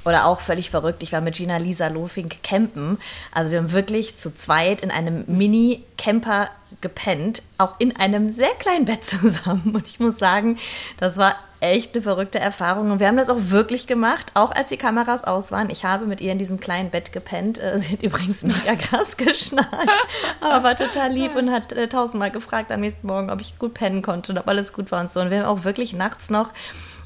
Oder 0.04 0.26
auch 0.26 0.40
völlig 0.40 0.70
verrückt, 0.70 1.02
ich 1.02 1.12
war 1.12 1.20
mit 1.20 1.36
Gina 1.36 1.56
Lisa 1.56 1.88
Lofink 1.88 2.42
campen. 2.42 2.98
Also 3.32 3.50
wir 3.50 3.58
haben 3.58 3.72
wirklich 3.72 4.18
zu 4.18 4.34
zweit 4.34 4.82
in 4.82 4.90
einem 4.90 5.24
Mini-Camper 5.26 6.50
gepennt, 6.82 7.42
auch 7.56 7.74
in 7.78 7.96
einem 7.96 8.32
sehr 8.32 8.54
kleinen 8.58 8.84
Bett 8.84 9.04
zusammen. 9.06 9.74
Und 9.74 9.86
ich 9.86 10.00
muss 10.00 10.18
sagen, 10.18 10.58
das 10.98 11.16
war 11.16 11.36
echt 11.64 11.94
eine 11.94 12.02
verrückte 12.02 12.38
Erfahrung. 12.38 12.90
Und 12.90 13.00
wir 13.00 13.08
haben 13.08 13.16
das 13.16 13.30
auch 13.30 13.38
wirklich 13.40 13.86
gemacht, 13.86 14.32
auch 14.34 14.50
als 14.50 14.68
die 14.68 14.76
Kameras 14.76 15.24
aus 15.24 15.50
waren. 15.50 15.70
Ich 15.70 15.84
habe 15.84 16.04
mit 16.04 16.20
ihr 16.20 16.30
in 16.30 16.38
diesem 16.38 16.60
kleinen 16.60 16.90
Bett 16.90 17.12
gepennt. 17.12 17.58
Äh, 17.58 17.78
sie 17.78 17.94
hat 17.94 18.02
übrigens 18.02 18.42
mega 18.42 18.74
krass 18.78 19.16
geschnarcht, 19.16 19.72
aber 20.40 20.62
war 20.62 20.76
total 20.76 21.10
lieb 21.10 21.34
und 21.34 21.50
hat 21.50 21.72
äh, 21.72 21.88
tausendmal 21.88 22.30
gefragt 22.30 22.70
am 22.70 22.80
nächsten 22.80 23.06
Morgen, 23.06 23.30
ob 23.30 23.40
ich 23.40 23.58
gut 23.58 23.74
pennen 23.74 24.02
konnte 24.02 24.32
und 24.32 24.38
ob 24.38 24.46
alles 24.46 24.72
gut 24.74 24.92
war 24.92 25.00
und 25.00 25.10
so. 25.10 25.20
Und 25.20 25.30
wir 25.30 25.38
haben 25.38 25.46
auch 25.46 25.64
wirklich 25.64 25.94
nachts 25.94 26.28
noch 26.28 26.50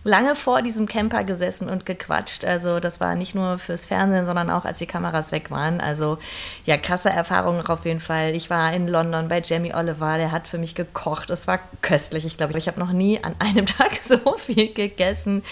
lange 0.08 0.34
vor 0.34 0.62
diesem 0.62 0.86
Camper 0.86 1.22
gesessen 1.22 1.68
und 1.68 1.84
gequatscht. 1.86 2.44
Also 2.44 2.80
das 2.80 2.98
war 2.98 3.14
nicht 3.14 3.34
nur 3.34 3.58
fürs 3.58 3.86
Fernsehen, 3.86 4.24
sondern 4.24 4.50
auch 4.50 4.64
als 4.64 4.78
die 4.78 4.86
Kameras 4.86 5.32
weg 5.32 5.50
waren. 5.50 5.80
Also 5.80 6.18
ja, 6.64 6.78
krasse 6.78 7.10
Erfahrungen 7.10 7.64
auf 7.66 7.84
jeden 7.84 8.00
Fall. 8.00 8.34
Ich 8.34 8.48
war 8.48 8.72
in 8.72 8.88
London 8.88 9.28
bei 9.28 9.40
Jamie 9.40 9.74
Oliver, 9.74 10.16
der 10.16 10.32
hat 10.32 10.48
für 10.48 10.58
mich 10.58 10.74
gekocht. 10.74 11.30
Es 11.30 11.46
war 11.46 11.60
köstlich. 11.82 12.24
Ich 12.24 12.38
glaube, 12.38 12.56
ich 12.58 12.66
habe 12.68 12.80
noch 12.80 12.92
nie 12.92 13.22
an 13.22 13.36
einem 13.38 13.66
Tag 13.78 13.98
so 14.02 14.36
viel 14.38 14.72
gegessen. 14.72 15.44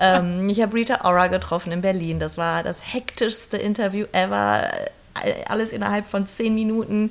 ähm, 0.00 0.48
ich 0.48 0.62
habe 0.62 0.74
Rita 0.74 1.00
Ora 1.04 1.26
getroffen 1.26 1.72
in 1.72 1.80
Berlin. 1.82 2.20
Das 2.20 2.38
war 2.38 2.62
das 2.62 2.94
hektischste 2.94 3.56
Interview 3.56 4.06
ever 4.12 4.70
alles 5.48 5.72
innerhalb 5.72 6.06
von 6.06 6.26
zehn 6.26 6.54
Minuten. 6.54 7.10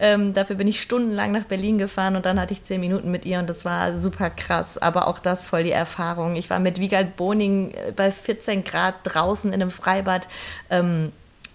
Ähm, 0.00 0.32
dafür 0.32 0.56
bin 0.56 0.68
ich 0.68 0.80
stundenlang 0.80 1.32
nach 1.32 1.44
Berlin 1.44 1.78
gefahren 1.78 2.16
und 2.16 2.26
dann 2.26 2.40
hatte 2.40 2.52
ich 2.52 2.64
zehn 2.64 2.80
Minuten 2.80 3.10
mit 3.10 3.24
ihr 3.24 3.38
und 3.38 3.48
das 3.48 3.64
war 3.64 3.98
super 3.98 4.30
krass. 4.30 4.78
Aber 4.78 5.08
auch 5.08 5.18
das 5.18 5.46
voll 5.46 5.64
die 5.64 5.72
Erfahrung. 5.72 6.36
Ich 6.36 6.50
war 6.50 6.58
mit 6.58 6.78
Wiegald 6.78 7.16
Boning 7.16 7.72
äh, 7.72 7.92
bei 7.92 8.10
14 8.10 8.64
Grad 8.64 8.94
draußen 9.04 9.52
in 9.52 9.60
einem 9.60 9.70
Freibad 9.70 10.28
ähm, 10.70 11.12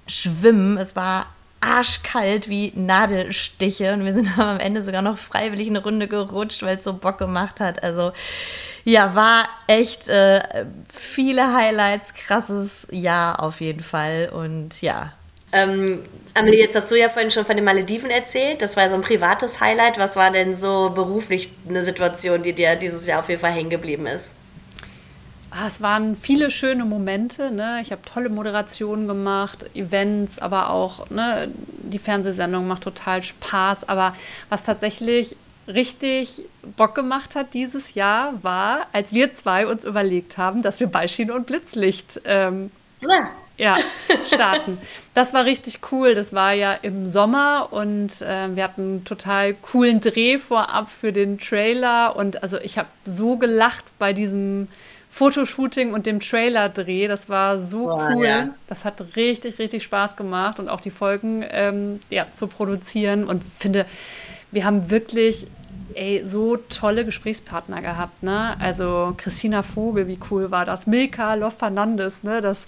schwimmen. 0.08 0.78
Es 0.78 0.96
war 0.96 1.28
arschkalt 1.60 2.50
wie 2.50 2.72
Nadelstiche 2.76 3.94
und 3.94 4.06
wir 4.06 4.14
sind 4.14 4.38
am 4.38 4.60
Ende 4.60 4.84
sogar 4.84 5.02
noch 5.02 5.18
freiwillig 5.18 5.70
eine 5.70 5.84
Runde 5.84 6.08
gerutscht, 6.08 6.64
weil 6.64 6.78
es 6.78 6.84
so 6.84 6.94
Bock 6.94 7.18
gemacht 7.18 7.60
hat. 7.60 7.84
Also 7.84 8.12
ja, 8.84 9.16
war 9.16 9.50
echt 9.68 10.08
äh, 10.08 10.66
viele 10.94 11.54
Highlights, 11.54 12.14
krasses 12.14 12.88
Jahr 12.92 13.44
auf 13.44 13.60
jeden 13.60 13.84
Fall 13.84 14.30
und 14.32 14.82
ja, 14.82 15.14
ähm, 15.52 16.04
Amelie, 16.34 16.60
jetzt 16.60 16.76
hast 16.76 16.92
du 16.92 16.96
ja 16.96 17.10
vorhin 17.10 17.32
schon 17.32 17.46
von 17.46 17.56
den 17.56 17.66
Malediven 17.66 18.12
erzählt. 18.12 18.62
Das 18.62 18.78
war 18.78 18.88
so 18.90 18.96
ein 18.96 19.02
privates 19.02 19.60
Highlight. 19.60 19.98
Was 19.98 20.16
war 20.16 20.30
denn 20.30 20.54
so 20.54 20.92
beruflich 20.92 21.52
eine 21.68 21.84
Situation, 21.84 22.44
die 22.44 22.54
dir 22.54 22.76
dieses 22.76 23.08
Jahr 23.08 23.20
auf 23.20 23.30
jeden 23.30 23.42
Fall 23.42 23.52
hängen 23.52 23.70
geblieben 23.70 24.06
ist? 24.06 24.34
Ah, 25.50 25.68
es 25.68 25.82
waren 25.82 26.16
viele 26.16 26.52
schöne 26.52 26.86
Momente. 26.86 27.50
Ne? 27.50 27.80
Ich 27.82 27.92
habe 27.92 28.02
tolle 28.04 28.30
Moderationen 28.30 29.08
gemacht, 29.08 29.66
Events, 29.74 30.38
aber 30.38 30.70
auch 30.70 31.10
ne, 31.10 31.50
die 31.56 31.98
Fernsehsendung 31.98 32.68
macht 32.68 32.84
total 32.84 33.24
Spaß. 33.24 33.90
Aber 33.90 34.16
was 34.50 34.64
tatsächlich 34.64 35.36
richtig 35.68 36.44
Bock 36.76 36.94
gemacht 36.94 37.36
hat 37.36 37.54
dieses 37.56 37.96
Jahr, 37.96 38.34
war, 38.44 38.88
als 38.92 39.12
wir 39.14 39.34
zwei 39.34 39.66
uns 39.66 39.84
überlegt 39.86 40.38
haben, 40.38 40.62
dass 40.62 40.80
wir 40.80 40.88
Ballschiene 40.88 41.34
und 41.34 41.48
Blitzlicht 41.48 42.22
ähm, 42.26 42.70
ja 43.02 43.32
ja, 43.58 43.76
starten. 44.26 44.78
Das 45.14 45.34
war 45.34 45.46
richtig 45.46 45.80
cool. 45.92 46.14
Das 46.16 46.34
war 46.34 46.54
ja 46.54 46.74
im 46.74 47.08
Sommer 47.08 47.70
und 47.72 48.22
äh, 48.22 48.56
wir 48.56 48.64
hatten 48.64 48.82
einen 48.82 49.06
total 49.06 49.54
coolen 49.56 50.00
Dreh 50.00 50.38
vorab 50.38 50.90
für 50.90 51.12
den 51.12 51.40
Trailer. 51.40 52.16
Und 52.16 52.44
also 52.44 52.58
ich 52.60 52.78
habe 52.78 52.88
so 53.04 53.38
gelacht 53.38 53.86
bei 53.98 54.14
diesem 54.14 54.68
Fotoshooting 55.10 55.94
und 55.94 56.06
dem 56.06 56.20
Trailer-Dreh. 56.20 57.08
Das 57.08 57.30
war 57.30 57.60
so 57.60 57.86
Boah, 57.86 58.12
cool. 58.14 58.28
Ja. 58.28 58.50
Das 58.68 58.86
hat 58.86 59.04
richtig, 59.16 59.58
richtig 59.58 59.84
Spaß 59.84 60.16
gemacht 60.16 60.60
und 60.60 60.70
auch 60.70 60.82
die 60.82 60.92
Folgen 60.92 61.44
ähm, 61.50 62.00
ja, 62.10 62.28
zu 62.32 62.48
produzieren. 62.48 63.24
Und 63.24 63.42
finde, 63.58 63.86
wir 64.52 64.66
haben 64.66 64.92
wirklich 64.92 65.48
ey, 65.98 66.22
so 66.24 66.58
tolle 66.58 67.06
Gesprächspartner 67.06 67.82
gehabt, 67.82 68.24
ne? 68.24 68.56
Also 68.60 69.14
Christina 69.18 69.64
Vogel, 69.64 70.08
wie 70.08 70.20
cool 70.30 70.52
war 70.52 70.66
das? 70.66 70.88
Milka 70.88 71.34
Lof 71.34 71.58
Fernandes, 71.58 72.24
ne? 72.24 72.42
Das 72.42 72.68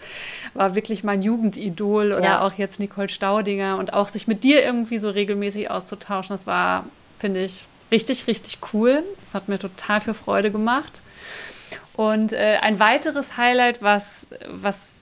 war 0.53 0.75
wirklich 0.75 1.03
mein 1.03 1.21
Jugendidol 1.21 2.11
oder 2.11 2.23
ja. 2.23 2.41
auch 2.41 2.53
jetzt 2.53 2.79
Nicole 2.79 3.09
Staudinger 3.09 3.77
und 3.77 3.93
auch 3.93 4.07
sich 4.07 4.27
mit 4.27 4.43
dir 4.43 4.63
irgendwie 4.63 4.97
so 4.97 5.09
regelmäßig 5.09 5.69
auszutauschen, 5.69 6.33
das 6.33 6.47
war, 6.47 6.85
finde 7.17 7.41
ich, 7.41 7.65
richtig, 7.91 8.27
richtig 8.27 8.57
cool. 8.73 9.03
Das 9.21 9.33
hat 9.33 9.47
mir 9.47 9.59
total 9.59 10.01
viel 10.01 10.13
Freude 10.13 10.51
gemacht. 10.51 11.01
Und 11.95 12.33
äh, 12.33 12.57
ein 12.61 12.79
weiteres 12.79 13.37
Highlight, 13.37 13.81
was, 13.81 14.25
was 14.47 14.98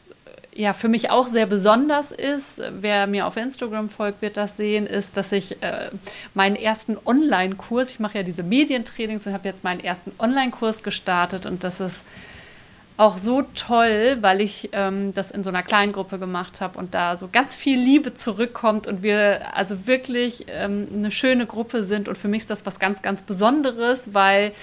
ja 0.57 0.73
für 0.73 0.89
mich 0.89 1.11
auch 1.11 1.27
sehr 1.27 1.45
besonders 1.45 2.11
ist, 2.11 2.61
wer 2.71 3.05
mir 3.05 3.27
auf 3.27 3.37
Instagram 3.37 3.89
folgt, 3.89 4.21
wird 4.21 4.37
das 4.37 4.57
sehen, 4.57 4.87
ist, 4.87 5.15
dass 5.15 5.31
ich 5.31 5.61
äh, 5.61 5.91
meinen 6.33 6.55
ersten 6.55 6.97
Online-Kurs, 7.05 7.91
ich 7.91 7.99
mache 7.99 8.17
ja 8.17 8.23
diese 8.23 8.43
Medientrainings 8.43 9.27
und 9.27 9.33
habe 9.33 9.47
jetzt 9.47 9.63
meinen 9.63 9.79
ersten 9.79 10.11
Online-Kurs 10.17 10.81
gestartet 10.81 11.45
und 11.45 11.63
das 11.63 11.79
ist 11.79 12.03
auch 12.97 13.19
so 13.19 13.43
toll, 13.53 14.17
weil 14.21 14.41
ich 14.41 14.69
ähm, 14.71 15.13
das 15.13 15.29
in 15.29 15.43
so 15.43 15.49
einer 15.49 15.61
kleinen 15.61 15.93
Gruppe 15.93 16.17
gemacht 16.17 16.59
habe 16.59 16.79
und 16.79 16.95
da 16.95 17.15
so 17.15 17.29
ganz 17.31 17.55
viel 17.55 17.79
Liebe 17.79 18.15
zurückkommt 18.15 18.87
und 18.87 19.03
wir 19.03 19.55
also 19.55 19.85
wirklich 19.85 20.47
ähm, 20.49 20.87
eine 20.91 21.11
schöne 21.11 21.45
Gruppe 21.45 21.83
sind 21.83 22.07
und 22.07 22.17
für 22.17 22.27
mich 22.27 22.39
ist 22.39 22.49
das 22.49 22.65
was 22.65 22.79
ganz, 22.79 23.03
ganz 23.03 23.21
Besonderes, 23.21 24.15
weil 24.15 24.53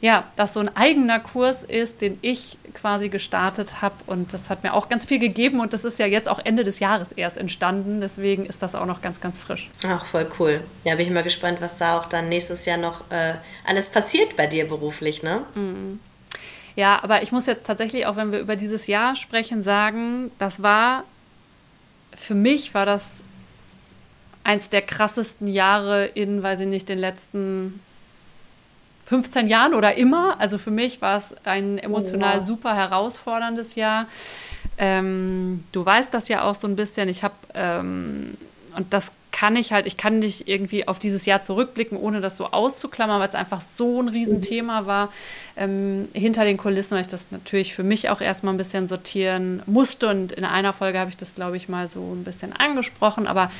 ja, 0.00 0.24
das 0.36 0.54
so 0.54 0.60
ein 0.60 0.74
eigener 0.76 1.20
Kurs 1.20 1.62
ist, 1.62 2.00
den 2.00 2.18
ich 2.22 2.56
quasi 2.72 3.10
gestartet 3.10 3.82
habe. 3.82 3.94
Und 4.06 4.32
das 4.32 4.48
hat 4.48 4.62
mir 4.62 4.72
auch 4.72 4.88
ganz 4.88 5.04
viel 5.04 5.18
gegeben. 5.18 5.60
Und 5.60 5.72
das 5.72 5.84
ist 5.84 5.98
ja 5.98 6.06
jetzt 6.06 6.28
auch 6.28 6.38
Ende 6.38 6.64
des 6.64 6.78
Jahres 6.78 7.12
erst 7.12 7.36
entstanden. 7.36 8.00
Deswegen 8.00 8.46
ist 8.46 8.62
das 8.62 8.74
auch 8.74 8.86
noch 8.86 9.02
ganz, 9.02 9.20
ganz 9.20 9.38
frisch. 9.38 9.68
Ach, 9.86 10.06
voll 10.06 10.30
cool. 10.38 10.62
Ja, 10.84 10.94
bin 10.94 11.06
ich 11.06 11.12
mal 11.12 11.22
gespannt, 11.22 11.60
was 11.60 11.76
da 11.76 11.98
auch 11.98 12.06
dann 12.06 12.30
nächstes 12.30 12.64
Jahr 12.64 12.78
noch 12.78 13.10
äh, 13.10 13.34
alles 13.66 13.90
passiert 13.90 14.36
bei 14.36 14.46
dir 14.46 14.66
beruflich, 14.66 15.22
ne? 15.22 15.42
Mhm. 15.54 16.00
Ja, 16.76 17.00
aber 17.02 17.22
ich 17.22 17.32
muss 17.32 17.46
jetzt 17.46 17.66
tatsächlich, 17.66 18.06
auch 18.06 18.16
wenn 18.16 18.32
wir 18.32 18.38
über 18.38 18.56
dieses 18.56 18.86
Jahr 18.86 19.16
sprechen, 19.16 19.62
sagen, 19.62 20.30
das 20.38 20.62
war, 20.62 21.04
für 22.16 22.34
mich 22.34 22.72
war 22.72 22.86
das 22.86 23.22
eins 24.44 24.70
der 24.70 24.80
krassesten 24.80 25.48
Jahre 25.48 26.06
in, 26.06 26.42
weiß 26.42 26.60
ich 26.60 26.66
nicht, 26.66 26.88
den 26.88 26.98
letzten 26.98 27.80
15 29.10 29.48
Jahren 29.48 29.74
oder 29.74 29.96
immer. 29.96 30.40
Also 30.40 30.56
für 30.56 30.70
mich 30.70 31.02
war 31.02 31.18
es 31.18 31.34
ein 31.44 31.78
emotional 31.78 32.38
oh, 32.38 32.40
super 32.40 32.76
herausforderndes 32.76 33.74
Jahr. 33.74 34.06
Ähm, 34.78 35.64
du 35.72 35.84
weißt 35.84 36.14
das 36.14 36.28
ja 36.28 36.44
auch 36.44 36.54
so 36.54 36.68
ein 36.68 36.76
bisschen. 36.76 37.08
Ich 37.08 37.24
habe, 37.24 37.34
ähm, 37.54 38.36
und 38.76 38.94
das 38.94 39.10
kann 39.32 39.56
ich 39.56 39.72
halt, 39.72 39.86
ich 39.86 39.96
kann 39.96 40.18
nicht 40.18 40.48
irgendwie 40.48 40.88
auf 40.88 40.98
dieses 40.98 41.26
Jahr 41.26 41.42
zurückblicken, 41.42 41.96
ohne 41.96 42.20
das 42.20 42.36
so 42.36 42.46
auszuklammern, 42.50 43.20
weil 43.20 43.28
es 43.28 43.34
einfach 43.34 43.60
so 43.60 44.00
ein 44.00 44.08
Riesenthema 44.08 44.82
mhm. 44.82 44.86
war. 44.86 45.12
Ähm, 45.56 46.08
hinter 46.12 46.44
den 46.44 46.56
Kulissen, 46.56 46.94
weil 46.94 47.02
ich 47.02 47.08
das 47.08 47.30
natürlich 47.30 47.74
für 47.74 47.82
mich 47.82 48.08
auch 48.08 48.20
erstmal 48.20 48.54
ein 48.54 48.58
bisschen 48.58 48.88
sortieren 48.88 49.62
musste. 49.66 50.08
Und 50.08 50.32
in 50.32 50.44
einer 50.44 50.72
Folge 50.72 50.98
habe 50.98 51.10
ich 51.10 51.16
das, 51.16 51.34
glaube 51.34 51.56
ich, 51.56 51.68
mal 51.68 51.88
so 51.88 52.00
ein 52.14 52.24
bisschen 52.24 52.52
angesprochen. 52.52 53.26
Aber 53.26 53.50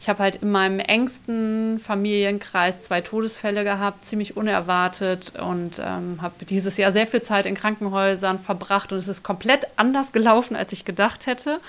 ich 0.00 0.08
habe 0.08 0.22
halt 0.22 0.36
in 0.36 0.50
meinem 0.50 0.78
engsten 0.78 1.78
Familienkreis 1.78 2.84
zwei 2.84 3.00
Todesfälle 3.00 3.64
gehabt, 3.64 4.04
ziemlich 4.04 4.36
unerwartet 4.36 5.32
und 5.40 5.80
ähm, 5.84 6.20
habe 6.20 6.44
dieses 6.44 6.76
Jahr 6.76 6.92
sehr 6.92 7.06
viel 7.06 7.22
Zeit 7.22 7.46
in 7.46 7.54
Krankenhäusern 7.54 8.38
verbracht 8.38 8.92
und 8.92 8.98
es 8.98 9.08
ist 9.08 9.22
komplett 9.22 9.66
anders 9.76 10.12
gelaufen, 10.12 10.56
als 10.56 10.72
ich 10.72 10.84
gedacht 10.84 11.26
hätte. 11.26 11.60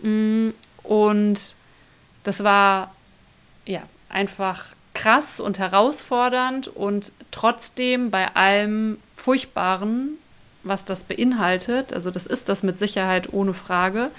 Mm, 0.00 0.50
und 0.84 1.54
das 2.28 2.44
war 2.44 2.94
ja 3.64 3.80
einfach 4.10 4.66
krass 4.92 5.40
und 5.40 5.58
herausfordernd 5.58 6.68
und 6.68 7.10
trotzdem 7.30 8.10
bei 8.10 8.36
allem 8.36 8.98
Furchtbaren, 9.14 10.18
was 10.62 10.84
das 10.84 11.04
beinhaltet, 11.04 11.94
also 11.94 12.10
das 12.10 12.26
ist 12.26 12.50
das 12.50 12.62
mit 12.62 12.78
Sicherheit 12.78 13.32
ohne 13.32 13.54
Frage, 13.54 14.10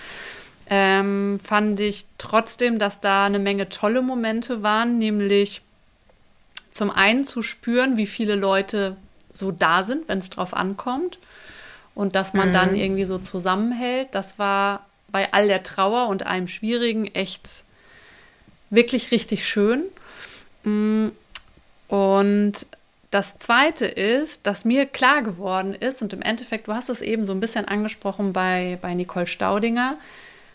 ähm, 0.71 1.39
fand 1.43 1.79
ich 1.81 2.07
trotzdem, 2.17 2.79
dass 2.79 2.99
da 2.99 3.27
eine 3.27 3.37
Menge 3.37 3.69
tolle 3.69 4.01
Momente 4.01 4.63
waren, 4.63 4.97
nämlich 4.97 5.61
zum 6.71 6.89
einen 6.89 7.25
zu 7.25 7.43
spüren, 7.43 7.95
wie 7.95 8.07
viele 8.07 8.33
Leute 8.33 8.95
so 9.33 9.51
da 9.51 9.83
sind, 9.83 10.07
wenn 10.07 10.17
es 10.17 10.31
drauf 10.31 10.55
ankommt 10.55 11.19
und 11.93 12.15
dass 12.15 12.33
man 12.33 12.49
mhm. 12.49 12.53
dann 12.53 12.75
irgendwie 12.75 13.05
so 13.05 13.19
zusammenhält. 13.19 14.07
Das 14.13 14.39
war 14.39 14.87
bei 15.11 15.31
all 15.31 15.47
der 15.47 15.61
Trauer 15.61 16.07
und 16.07 16.25
allem 16.25 16.47
Schwierigen 16.47 17.05
echt 17.05 17.65
wirklich 18.69 19.11
richtig 19.11 19.47
schön. 19.47 19.83
Mm, 20.63 21.09
und 21.87 22.53
das 23.11 23.37
Zweite 23.37 23.85
ist, 23.85 24.45
dass 24.45 24.65
mir 24.65 24.85
klar 24.85 25.23
geworden 25.23 25.73
ist, 25.73 26.01
und 26.01 26.13
im 26.13 26.21
Endeffekt, 26.21 26.67
du 26.67 26.73
hast 26.73 26.89
es 26.89 27.01
eben 27.01 27.25
so 27.25 27.33
ein 27.33 27.39
bisschen 27.39 27.65
angesprochen 27.65 28.33
bei, 28.33 28.77
bei 28.81 28.93
Nicole 28.93 29.27
Staudinger, 29.27 29.97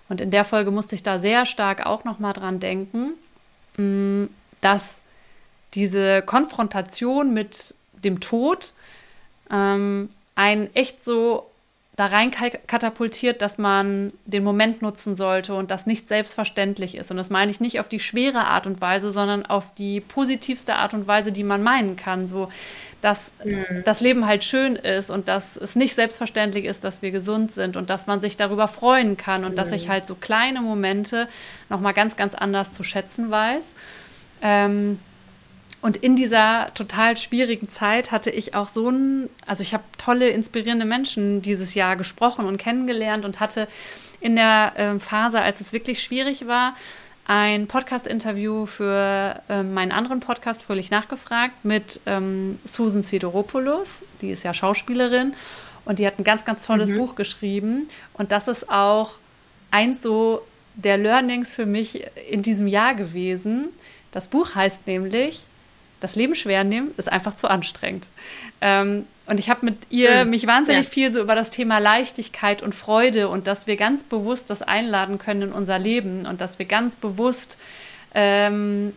und 0.09 0.21
in 0.21 0.31
der 0.31 0.45
Folge 0.45 0.71
musste 0.71 0.95
ich 0.95 1.03
da 1.03 1.19
sehr 1.19 1.47
stark 1.47 1.87
auch 1.87 2.05
nochmal 2.05 2.35
dran 2.35 2.61
denken, 2.61 3.15
mm, 3.77 4.27
dass 4.61 5.01
diese 5.75 6.23
Konfrontation 6.23 7.35
mit 7.35 7.75
dem 8.05 8.21
Tod 8.21 8.73
ähm, 9.51 10.09
einen 10.35 10.75
echt 10.75 11.03
so 11.03 11.51
da 11.97 12.07
rein 12.07 12.33
katapultiert, 12.33 13.41
dass 13.41 13.57
man 13.57 14.13
den 14.25 14.43
Moment 14.43 14.83
nutzen 14.83 15.15
sollte 15.15 15.55
und 15.55 15.71
das 15.71 15.87
nicht 15.87 16.09
selbstverständlich 16.09 16.97
ist. 16.97 17.13
Und 17.13 17.17
das 17.19 17.31
meine 17.31 17.53
ich 17.53 17.61
nicht 17.61 17.79
auf 17.79 17.89
die 17.89 18.01
schwere 18.01 18.47
Art 18.47 18.67
und 18.67 18.81
Weise, 18.81 19.13
sondern 19.13 19.47
auf 19.47 19.73
die 19.75 20.01
positivste 20.01 20.75
Art 20.75 20.93
und 20.93 21.07
Weise, 21.07 21.31
die 21.31 21.45
man 21.45 21.63
meinen 21.63 21.95
kann. 21.95 22.27
So, 22.27 22.49
dass 23.01 23.31
mhm. 23.45 23.83
das 23.85 24.01
Leben 24.01 24.27
halt 24.27 24.43
schön 24.43 24.75
ist 24.75 25.09
und 25.09 25.29
dass 25.29 25.57
es 25.57 25.77
nicht 25.77 25.95
selbstverständlich 25.95 26.65
ist, 26.65 26.83
dass 26.83 27.01
wir 27.01 27.13
gesund 27.13 27.53
sind 27.53 27.77
und 27.77 27.91
dass 27.91 28.09
man 28.09 28.21
sich 28.21 28.37
darüber 28.37 28.67
freuen 28.67 29.17
kann 29.17 29.45
und 29.45 29.53
mhm. 29.53 29.57
dass 29.57 29.71
ich 29.71 29.89
halt 29.89 30.07
so 30.07 30.17
kleine 30.17 30.63
Momente 30.63 31.29
nochmal 31.69 31.95
ganz, 31.95 32.17
ganz 32.17 32.35
anders 32.35 32.73
zu 32.73 32.83
schätzen 32.83 33.31
weiß. 33.31 33.75
Ähm, 34.43 34.99
Und 35.85 35.99
in 35.99 36.17
dieser 36.17 36.73
total 36.73 37.19
schwierigen 37.19 37.69
Zeit 37.69 38.11
hatte 38.11 38.31
ich 38.31 38.55
auch 38.55 38.71
so 38.71 38.89
ein, 38.89 39.29
also 39.45 39.63
ich 39.63 39.75
habe 39.75 39.85
tolle, 39.99 40.31
inspirierende 40.31 40.87
Menschen 40.87 41.43
dieses 41.43 41.75
Jahr 41.75 41.97
gesprochen 41.97 42.47
und 42.47 42.57
kennengelernt 42.57 43.27
und 43.27 43.39
hatte 43.39 43.69
in 44.19 44.35
der 44.35 44.73
äh, 44.77 44.99
Phase, 44.99 45.43
als 45.43 45.61
es 45.61 45.75
wirklich 45.75 46.03
schwierig 46.03 46.47
war, 46.47 46.75
ein 47.27 47.67
Podcast-Interview 47.67 48.65
für 48.65 49.43
äh, 49.51 49.63
meinen 49.63 49.93
anderen 49.93 50.21
Podcast 50.21 50.63
Fröhlich 50.63 50.91
nachgefragt 50.91 51.67
mit 51.67 52.01
ähm, 52.07 52.59
Susan 52.65 53.03
Sideropoulos, 53.03 54.05
die 54.23 54.31
ist 54.31 54.43
ja 54.43 54.55
Schauspielerin 54.55 55.35
und 55.85 55.99
die 55.99 56.07
hat 56.07 56.19
ein 56.19 56.25
ganz, 56.25 56.47
ganz 56.47 56.65
tolles 56.65 56.93
mhm. 56.93 56.97
Buch 56.97 57.15
geschrieben 57.15 57.89
und 58.15 58.33
das 58.33 58.49
ist 58.49 58.71
auch 58.71 59.19
eins 59.71 60.01
so 60.01 60.47
der 60.77 60.97
Learnings 60.97 61.55
für 61.55 61.67
mich 61.67 62.07
in 62.31 62.41
diesem 62.41 62.69
Jahr 62.69 62.95
gewesen. 62.95 63.67
Das 64.13 64.29
Buch 64.29 64.55
heißt 64.55 64.87
nämlich 64.87 65.45
Das 66.01 66.17
Leben 66.17 66.35
schwer 66.35 66.65
nehmen 66.65 66.93
ist 66.97 67.11
einfach 67.11 67.37
zu 67.37 67.49
anstrengend. 67.49 68.09
Ähm, 68.61 69.07
und 69.27 69.41
ich 69.41 69.49
habe 69.49 69.65
mit 69.65 69.79
ihr 69.91 70.25
mhm. 70.25 70.31
mich 70.31 70.47
wahnsinnig 70.47 70.85
ja. 70.85 70.91
viel 70.91 71.11
so 71.11 71.21
über 71.21 71.35
das 71.35 71.51
Thema 71.51 71.79
Leichtigkeit 71.79 72.63
und 72.63 72.75
Freude 72.75 73.29
und 73.29 73.47
dass 73.47 73.67
wir 73.67 73.77
ganz 73.77 74.03
bewusst 74.03 74.51
das 74.51 74.63
einladen 74.63 75.19
können 75.19 75.43
in 75.43 75.53
unser 75.53 75.79
Leben 75.79 76.27
und 76.27 76.41
dass 76.41 76.59
wir 76.59 76.67
ganz 76.67 76.97
bewusst 76.97 77.57
ähm, 78.15 78.95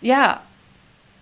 ja 0.00 0.40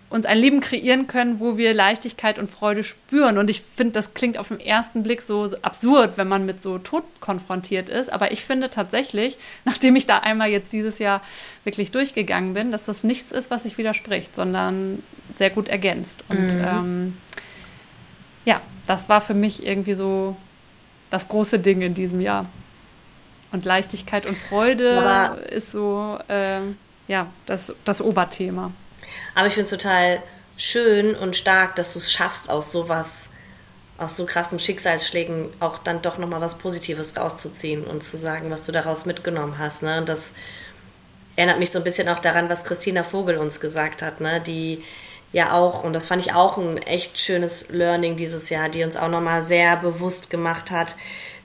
uns 0.09 0.25
ein 0.25 0.37
Leben 0.37 0.61
kreieren 0.61 1.07
können, 1.07 1.39
wo 1.39 1.57
wir 1.57 1.73
Leichtigkeit 1.73 2.39
und 2.39 2.49
Freude 2.49 2.83
spüren. 2.83 3.37
Und 3.37 3.49
ich 3.49 3.61
finde, 3.61 3.93
das 3.93 4.13
klingt 4.13 4.37
auf 4.37 4.47
den 4.47 4.59
ersten 4.59 5.03
Blick 5.03 5.21
so 5.21 5.53
absurd, 5.61 6.17
wenn 6.17 6.29
man 6.29 6.45
mit 6.45 6.61
so 6.61 6.77
Tod 6.77 7.03
konfrontiert 7.19 7.89
ist. 7.89 8.11
Aber 8.11 8.31
ich 8.31 8.45
finde 8.45 8.69
tatsächlich, 8.69 9.37
nachdem 9.65 9.95
ich 9.95 10.05
da 10.05 10.19
einmal 10.19 10.49
jetzt 10.49 10.71
dieses 10.71 10.99
Jahr 10.99 11.21
wirklich 11.65 11.91
durchgegangen 11.91 12.53
bin, 12.53 12.71
dass 12.71 12.85
das 12.85 13.03
nichts 13.03 13.31
ist, 13.31 13.51
was 13.51 13.63
sich 13.63 13.77
widerspricht, 13.77 14.33
sondern 14.35 15.03
sehr 15.35 15.49
gut 15.49 15.67
ergänzt. 15.67 16.23
Und 16.29 16.55
mhm. 16.55 16.65
ähm, 16.65 17.17
ja, 18.45 18.61
das 18.87 19.09
war 19.09 19.19
für 19.19 19.33
mich 19.33 19.65
irgendwie 19.65 19.93
so 19.93 20.37
das 21.09 21.27
große 21.27 21.59
Ding 21.59 21.81
in 21.81 21.93
diesem 21.93 22.21
Jahr. 22.21 22.45
Und 23.51 23.65
Leichtigkeit 23.65 24.25
und 24.25 24.37
Freude 24.37 25.01
Aber 25.01 25.51
ist 25.51 25.71
so, 25.71 26.17
äh, 26.27 26.59
ja, 27.07 27.27
das, 27.45 27.73
das 27.83 28.01
Oberthema. 28.01 28.71
Aber 29.35 29.47
ich 29.47 29.53
finde 29.53 29.65
es 29.65 29.69
total 29.69 30.21
schön 30.57 31.15
und 31.15 31.35
stark, 31.35 31.75
dass 31.75 31.93
du 31.93 31.99
es 31.99 32.11
schaffst, 32.11 32.49
aus 32.49 32.71
sowas, 32.71 33.29
aus 33.97 34.17
so 34.17 34.25
krassen 34.25 34.59
Schicksalsschlägen 34.59 35.49
auch 35.59 35.77
dann 35.77 36.01
doch 36.01 36.17
nochmal 36.17 36.41
was 36.41 36.57
Positives 36.57 37.15
rauszuziehen 37.17 37.83
und 37.83 38.03
zu 38.03 38.17
sagen, 38.17 38.49
was 38.49 38.65
du 38.65 38.71
daraus 38.71 39.05
mitgenommen 39.05 39.57
hast. 39.57 39.83
Ne? 39.83 39.99
Und 39.99 40.09
das 40.09 40.33
erinnert 41.35 41.59
mich 41.59 41.71
so 41.71 41.79
ein 41.79 41.83
bisschen 41.83 42.09
auch 42.09 42.19
daran, 42.19 42.49
was 42.49 42.65
Christina 42.65 43.03
Vogel 43.03 43.37
uns 43.37 43.59
gesagt 43.59 44.01
hat, 44.01 44.21
ne? 44.21 44.41
die 44.41 44.83
ja 45.33 45.53
auch, 45.53 45.83
und 45.83 45.93
das 45.93 46.07
fand 46.07 46.25
ich 46.25 46.33
auch 46.33 46.57
ein 46.57 46.77
echt 46.77 47.19
schönes 47.19 47.69
Learning 47.69 48.15
dieses 48.15 48.49
Jahr, 48.49 48.69
die 48.69 48.83
uns 48.83 48.97
auch 48.97 49.09
nochmal 49.09 49.43
sehr 49.43 49.77
bewusst 49.77 50.29
gemacht 50.29 50.71
hat, 50.71 50.95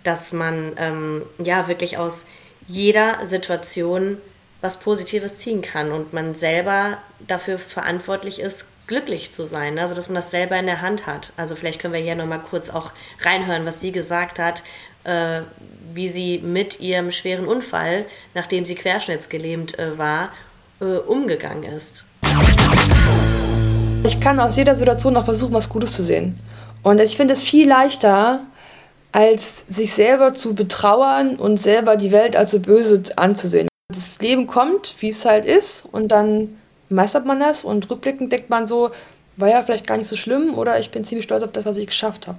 dass 0.03 0.33
man 0.33 0.73
ähm, 0.79 1.25
ja 1.39 1.69
wirklich 1.69 1.99
aus 1.99 2.25
jeder 2.67 3.27
Situation 3.27 4.19
was 4.63 4.79
Positives 4.79 5.39
ziehen 5.39 5.61
kann 5.61 5.93
und 5.93 6.15
man 6.15 6.35
selber 6.35 6.99
dafür 7.27 7.59
verantwortlich 7.59 8.41
ist, 8.41 8.67
glücklich 8.87 9.33
zu 9.33 9.45
sein. 9.45 9.79
Also 9.79 9.95
dass 9.95 10.09
man 10.09 10.17
das 10.17 10.31
selber 10.31 10.57
in 10.59 10.67
der 10.67 10.81
Hand 10.81 11.07
hat. 11.07 11.33
Also 11.37 11.55
vielleicht 11.57 11.81
können 11.81 11.93
wir 11.93 12.01
hier 12.01 12.15
nochmal 12.15 12.41
kurz 12.49 12.71
auch 12.71 12.93
reinhören, 13.23 13.67
was 13.67 13.81
sie 13.81 13.93
gesagt 13.93 14.39
hat, 14.39 14.63
äh, 15.05 15.43
wie 15.93 16.09
sie 16.09 16.39
mit 16.39 16.81
ihrem 16.81 17.11
schweren 17.11 17.47
Unfall, 17.47 18.07
nachdem 18.35 18.65
sie 18.65 18.77
querschnittsgelähmt 18.77 19.79
äh, 19.79 19.99
war, 19.99 20.31
äh, 20.81 20.85
umgegangen 20.85 21.65
ist. 21.65 22.05
Ich 24.05 24.21
kann 24.21 24.41
aus 24.41 24.57
jeder 24.57 24.75
Situation 24.75 25.13
noch 25.13 25.25
versuchen, 25.25 25.55
was 25.55 25.69
Gutes 25.69 25.93
zu 25.93 26.03
sehen. 26.03 26.35
Und 26.83 27.01
ich 27.01 27.17
finde 27.17 27.35
es 27.35 27.45
viel 27.45 27.69
leichter, 27.69 28.41
als 29.13 29.67
sich 29.69 29.93
selber 29.93 30.33
zu 30.33 30.55
betrauern 30.55 31.37
und 31.37 31.61
selber 31.61 31.97
die 31.97 32.13
Welt 32.13 32.35
als 32.35 32.53
so 32.53 32.61
böse 32.61 33.03
anzusehen. 33.17 33.69
Das 33.93 34.21
Leben 34.21 34.47
kommt, 34.47 34.95
wie 35.01 35.11
es 35.11 35.27
halt 35.27 35.45
ist, 35.45 35.85
und 35.93 36.09
dann 36.09 36.57
meistert 36.89 37.27
man 37.27 37.39
das 37.41 37.63
und 37.63 37.91
rückblickend 37.91 38.33
denkt 38.33 38.49
man 38.49 38.67
so, 38.67 38.91
war 39.37 39.49
ja 39.49 39.63
vielleicht 39.63 39.87
gar 39.87 39.97
nicht 39.97 40.09
so 40.09 40.17
schlimm 40.17 40.55
oder 40.55 40.79
ich 40.79 40.91
bin 40.91 41.05
ziemlich 41.05 41.25
stolz 41.25 41.43
auf 41.43 41.53
das, 41.53 41.67
was 41.67 41.77
ich 41.77 41.87
geschafft 41.87 42.27
habe. 42.27 42.39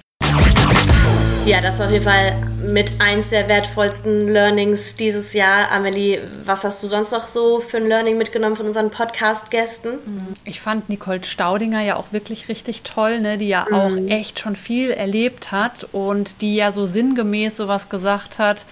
Ja, 1.45 1.59
das 1.59 1.77
war 1.77 1.87
auf 1.87 1.91
jeden 1.91 2.05
Fall 2.05 2.35
mit 2.65 2.93
eins 2.99 3.29
der 3.29 3.49
wertvollsten 3.49 4.29
Learnings 4.29 4.95
dieses 4.95 5.33
Jahr. 5.33 5.69
Amelie, 5.71 6.21
was 6.45 6.63
hast 6.63 6.81
du 6.81 6.87
sonst 6.87 7.11
noch 7.11 7.27
so 7.27 7.59
für 7.59 7.77
ein 7.77 7.87
Learning 7.87 8.17
mitgenommen 8.17 8.55
von 8.55 8.65
unseren 8.65 8.89
Podcast-Gästen? 8.89 9.99
Ich 10.45 10.61
fand 10.61 10.87
Nicole 10.87 11.23
Staudinger 11.23 11.81
ja 11.81 11.97
auch 11.97 12.13
wirklich 12.13 12.47
richtig 12.47 12.83
toll, 12.83 13.19
ne? 13.19 13.37
die 13.37 13.49
ja 13.49 13.67
mhm. 13.69 13.75
auch 13.75 14.09
echt 14.09 14.39
schon 14.39 14.55
viel 14.55 14.91
erlebt 14.91 15.51
hat 15.51 15.85
und 15.91 16.41
die 16.41 16.55
ja 16.55 16.71
so 16.71 16.85
sinngemäß 16.85 17.57
sowas 17.57 17.89
gesagt 17.89 18.39
hat. 18.39 18.65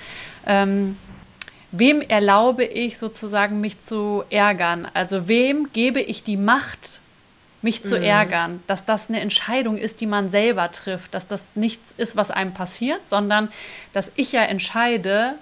Ähm, 0.48 0.96
wem 1.72 2.02
erlaube 2.02 2.64
ich 2.64 2.98
sozusagen 2.98 3.62
mich 3.62 3.80
zu 3.80 4.24
ärgern? 4.30 4.88
Also 4.94 5.28
wem 5.28 5.72
gebe 5.74 6.02
ich 6.02 6.24
die 6.24 6.38
Macht, 6.38 7.02
mich 7.62 7.84
zu 7.84 7.98
mhm. 7.98 8.04
ärgern, 8.04 8.64
dass 8.68 8.86
das 8.86 9.10
eine 9.10 9.20
Entscheidung 9.20 9.78
ist, 9.78 10.02
die 10.02 10.08
man 10.08 10.30
selber 10.30 10.72
trifft, 10.72 11.14
dass 11.14 11.28
das 11.28 11.52
nichts 11.56 11.94
ist, 11.98 12.16
was 12.16 12.32
einem 12.32 12.54
passiert, 12.54 13.08
sondern 13.08 13.50
dass 13.94 14.12
ich 14.16 14.32
ja 14.32 14.42
entscheide, 14.42 15.36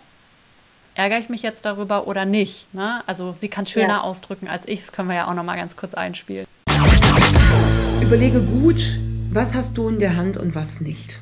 ärgere 0.95 1.19
ich 1.19 1.29
mich 1.29 1.41
jetzt 1.41 1.65
darüber 1.65 2.07
oder 2.07 2.25
nicht. 2.25 2.73
Ne? 2.73 3.01
Also 3.07 3.33
sie 3.37 3.47
kann 3.47 3.65
schöner 3.65 3.87
ja. 3.87 4.01
ausdrücken 4.01 4.47
als 4.47 4.67
ich, 4.67 4.81
das 4.81 4.91
können 4.91 5.07
wir 5.07 5.15
ja 5.15 5.27
auch 5.29 5.33
noch 5.33 5.43
mal 5.43 5.55
ganz 5.55 5.77
kurz 5.77 5.93
einspielen. 5.93 6.45
Überlege 8.01 8.41
gut, 8.41 8.99
was 9.31 9.55
hast 9.55 9.77
du 9.77 9.87
in 9.87 9.99
der 9.99 10.17
Hand 10.17 10.37
und 10.37 10.55
was 10.55 10.81
nicht. 10.81 11.21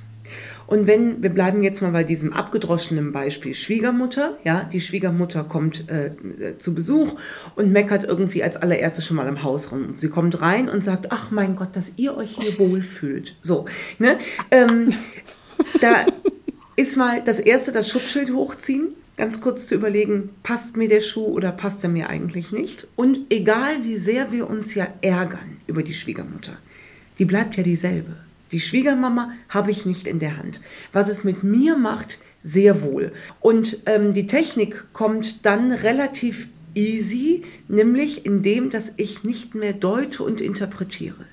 Und 0.67 0.85
wenn, 0.85 1.23
wir 1.23 1.29
bleiben 1.29 1.63
jetzt 1.63 1.81
mal 1.81 1.91
bei 1.91 2.03
diesem 2.03 2.33
abgedroschenen 2.33 3.13
Beispiel 3.13 3.53
Schwiegermutter, 3.53 4.37
ja, 4.43 4.65
die 4.65 4.81
Schwiegermutter 4.81 5.45
kommt 5.45 5.89
äh, 5.89 6.57
zu 6.57 6.75
Besuch 6.75 7.15
und 7.55 7.71
meckert 7.71 8.03
irgendwie 8.03 8.43
als 8.43 8.57
allererstes 8.57 9.05
schon 9.05 9.15
mal 9.15 9.27
im 9.27 9.43
Haus 9.43 9.71
rum. 9.71 9.93
Sie 9.95 10.09
kommt 10.09 10.41
rein 10.41 10.67
und 10.67 10.83
sagt, 10.83 11.11
ach 11.11 11.31
mein 11.31 11.55
Gott, 11.55 11.75
dass 11.75 11.93
ihr 11.95 12.17
euch 12.17 12.37
hier 12.37 12.59
wohlfühlt. 12.59 13.37
So, 13.41 13.65
ne? 13.97 14.17
Ähm, 14.51 14.93
da 15.79 16.05
ist 16.75 16.97
mal 16.97 17.23
das 17.23 17.39
erste 17.39 17.71
das 17.71 17.89
Schutzschild 17.89 18.33
hochziehen, 18.33 18.89
ganz 19.15 19.39
kurz 19.39 19.67
zu 19.67 19.75
überlegen, 19.75 20.29
passt 20.43 20.75
mir 20.75 20.89
der 20.89 21.01
Schuh 21.01 21.25
oder 21.25 21.53
passt 21.53 21.83
er 21.83 21.89
mir 21.89 22.09
eigentlich 22.09 22.51
nicht? 22.51 22.87
Und 22.97 23.19
egal 23.29 23.83
wie 23.83 23.97
sehr 23.97 24.33
wir 24.33 24.49
uns 24.49 24.75
ja 24.75 24.87
ärgern 25.01 25.57
über 25.65 25.81
die 25.81 25.93
Schwiegermutter, 25.93 26.57
die 27.19 27.25
bleibt 27.25 27.55
ja 27.55 27.63
dieselbe. 27.63 28.26
Die 28.51 28.59
Schwiegermama 28.59 29.31
habe 29.49 29.71
ich 29.71 29.85
nicht 29.85 30.07
in 30.07 30.19
der 30.19 30.37
Hand. 30.37 30.61
Was 30.93 31.09
es 31.09 31.23
mit 31.23 31.43
mir 31.43 31.77
macht, 31.77 32.19
sehr 32.41 32.81
wohl. 32.81 33.11
Und 33.41 33.79
ähm, 33.85 34.13
die 34.13 34.27
Technik 34.27 34.93
kommt 34.93 35.45
dann 35.45 35.71
relativ 35.71 36.47
easy, 36.75 37.41
nämlich 37.67 38.25
indem, 38.25 38.69
dass 38.69 38.93
ich 38.97 39.23
nicht 39.23 39.55
mehr 39.55 39.73
deute 39.73 40.23
und 40.23 40.39
interpretiere. 40.39 41.25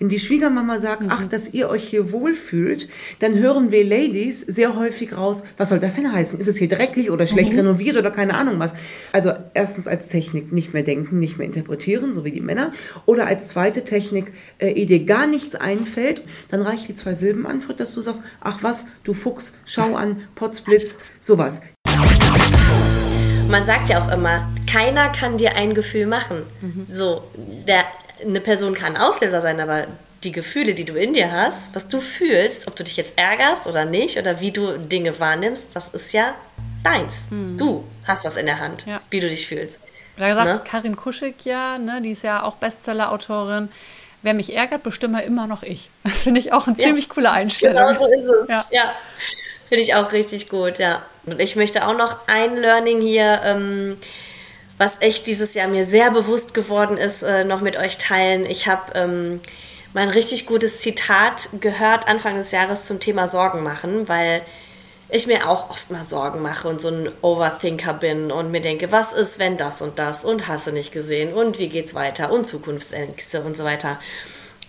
Wenn 0.00 0.08
die 0.08 0.18
Schwiegermama 0.18 0.78
sagt, 0.78 1.02
mhm. 1.02 1.08
ach, 1.10 1.26
dass 1.26 1.52
ihr 1.52 1.68
euch 1.68 1.84
hier 1.86 2.10
wohlfühlt, 2.10 2.88
dann 3.18 3.34
hören 3.34 3.70
wir 3.70 3.84
Ladies 3.84 4.40
sehr 4.40 4.74
häufig 4.74 5.14
raus, 5.14 5.44
was 5.58 5.68
soll 5.68 5.78
das 5.78 5.96
denn 5.96 6.10
heißen? 6.10 6.40
Ist 6.40 6.48
es 6.48 6.56
hier 6.56 6.70
dreckig 6.70 7.10
oder 7.10 7.26
schlecht 7.26 7.52
mhm. 7.52 7.58
renoviert 7.58 7.98
oder 7.98 8.10
keine 8.10 8.32
Ahnung 8.32 8.58
was? 8.58 8.72
Also 9.12 9.32
erstens 9.52 9.86
als 9.86 10.08
Technik 10.08 10.52
nicht 10.52 10.72
mehr 10.72 10.84
denken, 10.84 11.18
nicht 11.18 11.36
mehr 11.36 11.46
interpretieren, 11.46 12.14
so 12.14 12.24
wie 12.24 12.30
die 12.30 12.40
Männer. 12.40 12.72
Oder 13.04 13.26
als 13.26 13.48
zweite 13.48 13.84
Technik, 13.84 14.32
äh, 14.56 14.70
ehe 14.70 14.86
dir 14.86 15.04
gar 15.04 15.26
nichts 15.26 15.54
einfällt, 15.54 16.22
dann 16.48 16.62
reicht 16.62 16.88
die 16.88 16.94
zwei 16.94 17.14
Silben 17.14 17.46
Antwort, 17.46 17.78
dass 17.78 17.94
du 17.94 18.00
sagst, 18.00 18.22
ach 18.40 18.62
was, 18.62 18.86
du 19.04 19.12
Fuchs, 19.12 19.52
schau 19.66 19.96
an, 19.96 20.22
Potzblitz, 20.34 20.98
sowas. 21.20 21.60
Man 23.50 23.66
sagt 23.66 23.90
ja 23.90 24.02
auch 24.02 24.10
immer, 24.10 24.48
keiner 24.66 25.10
kann 25.10 25.36
dir 25.36 25.56
ein 25.56 25.74
Gefühl 25.74 26.06
machen. 26.06 26.38
Mhm. 26.62 26.86
So, 26.88 27.24
der 27.68 27.84
eine 28.24 28.40
Person 28.40 28.74
kann 28.74 28.96
Auslöser 28.96 29.40
sein, 29.40 29.60
aber 29.60 29.86
die 30.24 30.32
Gefühle, 30.32 30.74
die 30.74 30.84
du 30.84 30.94
in 30.94 31.14
dir 31.14 31.32
hast, 31.32 31.74
was 31.74 31.88
du 31.88 32.00
fühlst, 32.00 32.68
ob 32.68 32.76
du 32.76 32.84
dich 32.84 32.96
jetzt 32.96 33.14
ärgerst 33.16 33.66
oder 33.66 33.84
nicht 33.84 34.18
oder 34.18 34.40
wie 34.40 34.50
du 34.50 34.78
Dinge 34.78 35.18
wahrnimmst, 35.18 35.74
das 35.74 35.88
ist 35.88 36.12
ja 36.12 36.34
deins. 36.84 37.28
Hm. 37.30 37.56
Du 37.56 37.84
hast 38.06 38.24
das 38.24 38.36
in 38.36 38.46
der 38.46 38.58
Hand, 38.58 38.84
ja. 38.86 39.00
wie 39.10 39.20
du 39.20 39.28
dich 39.28 39.46
fühlst. 39.46 39.80
Da 40.16 40.34
sagt 40.34 40.46
ne? 40.48 40.62
Karin 40.64 40.96
Kuschig 40.96 41.44
ja, 41.44 41.78
ne, 41.78 42.02
die 42.02 42.10
ist 42.10 42.22
ja 42.22 42.42
auch 42.42 42.56
Bestseller-Autorin. 42.56 43.70
Wer 44.22 44.34
mich 44.34 44.54
ärgert, 44.54 44.82
bestimme 44.82 45.22
immer 45.24 45.46
noch 45.46 45.62
ich. 45.62 45.90
Das 46.04 46.24
finde 46.24 46.40
ich 46.40 46.52
auch 46.52 46.66
eine 46.66 46.76
ja. 46.76 46.84
ziemlich 46.84 47.08
coole 47.08 47.30
Einstellung. 47.30 47.76
Genau 47.76 47.98
so 47.98 48.06
ist 48.06 48.28
es. 48.28 48.48
Ja, 48.48 48.66
ja. 48.70 48.92
finde 49.66 49.82
ich 49.82 49.94
auch 49.94 50.12
richtig 50.12 50.50
gut, 50.50 50.78
ja. 50.78 51.02
Und 51.24 51.40
ich 51.40 51.56
möchte 51.56 51.86
auch 51.86 51.96
noch 51.96 52.28
ein 52.28 52.56
Learning 52.56 53.00
hier 53.00 53.40
ähm, 53.44 53.96
was 54.80 54.94
echt 55.00 55.26
dieses 55.26 55.52
Jahr 55.52 55.68
mir 55.68 55.84
sehr 55.84 56.10
bewusst 56.10 56.54
geworden 56.54 56.96
ist, 56.96 57.22
äh, 57.22 57.44
noch 57.44 57.60
mit 57.60 57.76
euch 57.76 57.98
teilen. 57.98 58.46
Ich 58.46 58.66
habe 58.66 58.92
ähm, 58.94 59.42
mal 59.92 60.04
ein 60.04 60.08
richtig 60.08 60.46
gutes 60.46 60.80
Zitat 60.80 61.50
gehört 61.60 62.08
Anfang 62.08 62.38
des 62.38 62.50
Jahres 62.50 62.86
zum 62.86 62.98
Thema 62.98 63.28
Sorgen 63.28 63.62
machen, 63.62 64.08
weil 64.08 64.40
ich 65.10 65.26
mir 65.26 65.50
auch 65.50 65.68
oft 65.68 65.90
mal 65.90 66.02
Sorgen 66.02 66.40
mache 66.40 66.66
und 66.66 66.80
so 66.80 66.88
ein 66.88 67.12
Overthinker 67.20 67.92
bin 67.92 68.32
und 68.32 68.52
mir 68.52 68.62
denke, 68.62 68.90
was 68.90 69.12
ist, 69.12 69.38
wenn 69.38 69.58
das 69.58 69.82
und 69.82 69.98
das 69.98 70.24
und 70.24 70.48
hasse 70.48 70.72
nicht 70.72 70.92
gesehen 70.92 71.34
und 71.34 71.58
wie 71.58 71.68
geht's 71.68 71.94
weiter 71.94 72.32
und 72.32 72.46
Zukunftsängste 72.46 73.42
und 73.42 73.58
so 73.58 73.64
weiter. 73.64 74.00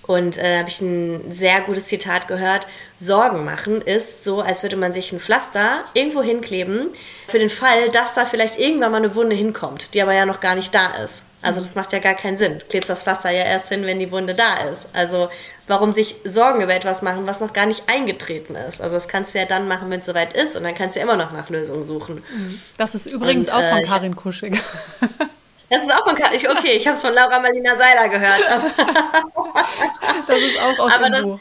Und 0.08 0.38
äh, 0.38 0.54
da 0.54 0.60
habe 0.60 0.70
ich 0.70 0.82
ein 0.82 1.32
sehr 1.32 1.62
gutes 1.62 1.86
Zitat 1.86 2.28
gehört. 2.28 2.68
Sorgen 3.00 3.46
machen 3.46 3.82
ist 3.82 4.24
so, 4.24 4.42
als 4.42 4.64
würde 4.64 4.76
man 4.76 4.94
sich 4.94 5.12
ein 5.12 5.20
Pflaster 5.20 5.86
irgendwo 5.94 6.22
hinkleben, 6.22 6.90
für 7.28 7.40
den 7.40 7.50
Fall, 7.50 7.90
dass 7.92 8.14
da 8.14 8.26
vielleicht 8.26 8.60
irgendwann 8.60 8.92
mal 8.92 8.98
eine 8.98 9.16
Wunde 9.16 9.36
hinkommt, 9.36 9.94
die 9.94 10.02
aber 10.02 10.14
ja 10.14 10.26
noch 10.26 10.40
gar 10.40 10.56
nicht 10.56 10.74
da 10.74 10.88
ist. 11.04 11.24
Also 11.42 11.60
das 11.60 11.76
macht 11.76 11.92
ja 11.92 12.00
gar 12.00 12.14
keinen 12.14 12.38
Sinn. 12.38 12.60
Du 12.60 12.66
klebst 12.66 12.90
das 12.90 13.04
Pflaster 13.04 13.32
ja 13.32 13.44
erst 13.44 13.70
hin, 13.70 13.86
wenn 13.86 14.00
die 14.00 14.12
Wunde 14.12 14.36
da 14.36 14.56
ist. 14.72 14.88
Also 14.94 15.30
warum 15.68 15.94
sich 15.94 16.18
Sorgen 16.24 16.62
über 16.62 16.74
etwas 16.74 17.02
machen, 17.02 17.26
was 17.26 17.40
noch 17.40 17.54
gar 17.54 17.66
nicht 17.66 17.84
eingetreten 17.88 18.56
ist? 18.56 18.82
Also 18.82 18.96
das 18.96 19.08
kannst 19.08 19.34
du 19.34 19.40
ja 19.40 19.46
dann 19.46 19.68
machen, 19.68 19.90
wenn 19.90 20.02
es 20.02 20.06
soweit 20.06 20.34
ist 20.34 20.56
und 20.56 20.64
dann 20.64 20.76
kannst 20.76 20.96
du 20.96 21.00
ja 21.00 21.06
immer 21.06 21.18
noch 21.18 21.32
nach 21.32 21.50
Lösungen 21.50 21.84
suchen. 21.84 22.24
Das 22.78 22.94
ist 22.94 23.08
übrigens 23.08 23.48
Und, 23.48 23.54
auch 23.54 23.64
von 23.64 23.80
äh, 23.80 23.84
Karin 23.86 24.16
Kuschig. 24.16 24.60
Das 25.72 25.84
ist 25.84 25.92
auch 25.94 26.04
von 26.06 26.16
Ka- 26.16 26.34
ich, 26.34 26.48
okay, 26.50 26.74
ich 26.74 26.86
habe 26.86 26.96
es 26.98 27.02
von 27.02 27.14
Laura 27.14 27.40
Marlina 27.40 27.76
Seiler 27.78 28.10
gehört. 28.10 28.42
Das 30.28 30.40
ist 30.40 30.60
auch 30.60 30.78
aus 30.80 30.92
Aber 30.94 31.10
das- 31.10 31.24
Buch. 31.24 31.40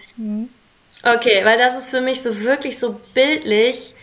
okay, 1.17 1.41
weil 1.45 1.59
das 1.59 1.77
ist 1.79 1.91
für 1.91 2.01
mich 2.01 2.23
so 2.23 2.41
wirklich 2.41 2.79
so 2.79 2.99
bildlich 3.15 3.95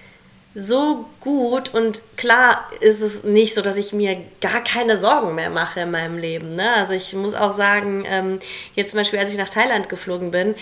so 0.55 1.05
gut 1.21 1.73
und 1.73 2.01
klar 2.15 2.67
ist 2.79 3.01
es 3.01 3.23
nicht 3.23 3.53
so, 3.53 3.61
dass 3.61 3.75
ich 3.77 3.93
mir 3.93 4.17
gar 4.41 4.63
keine 4.63 4.97
Sorgen 4.97 5.35
mehr 5.35 5.49
mache 5.51 5.81
in 5.81 5.91
meinem 5.91 6.17
Leben. 6.17 6.55
Ne? 6.55 6.73
Also 6.73 6.93
ich 6.93 7.13
muss 7.13 7.35
auch 7.35 7.53
sagen, 7.53 8.05
ähm, 8.07 8.39
jetzt 8.75 8.91
zum 8.91 8.99
Beispiel, 8.99 9.19
als 9.19 9.31
ich 9.31 9.37
nach 9.37 9.49
Thailand 9.49 9.87
geflogen 9.87 10.31
bin, 10.31 10.55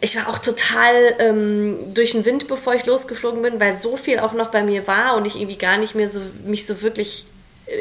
ich 0.00 0.16
war 0.16 0.28
auch 0.28 0.38
total 0.38 0.94
ähm, 1.18 1.92
durch 1.94 2.12
den 2.12 2.24
Wind, 2.24 2.48
bevor 2.48 2.74
ich 2.74 2.86
losgeflogen 2.86 3.42
bin, 3.42 3.60
weil 3.60 3.72
so 3.72 3.96
viel 3.96 4.18
auch 4.20 4.32
noch 4.32 4.50
bei 4.50 4.62
mir 4.62 4.86
war 4.86 5.16
und 5.16 5.26
ich 5.26 5.36
irgendwie 5.36 5.58
gar 5.58 5.76
nicht 5.76 5.94
mehr 5.94 6.08
so 6.08 6.20
mich 6.44 6.66
so 6.66 6.80
wirklich 6.82 7.26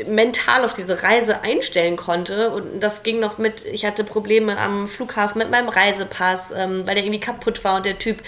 mental 0.07 0.63
auf 0.63 0.73
diese 0.73 1.03
Reise 1.03 1.43
einstellen 1.43 1.97
konnte. 1.97 2.51
Und 2.51 2.79
das 2.79 3.03
ging 3.03 3.19
noch 3.19 3.37
mit, 3.37 3.65
ich 3.65 3.85
hatte 3.85 4.03
Probleme 4.03 4.57
am 4.57 4.87
Flughafen 4.87 5.39
mit 5.39 5.51
meinem 5.51 5.69
Reisepass, 5.69 6.51
ähm, 6.51 6.83
weil 6.85 6.95
der 6.95 7.03
irgendwie 7.03 7.19
kaputt 7.19 7.63
war 7.63 7.77
und 7.77 7.85
der 7.85 7.99
Typ 7.99 8.21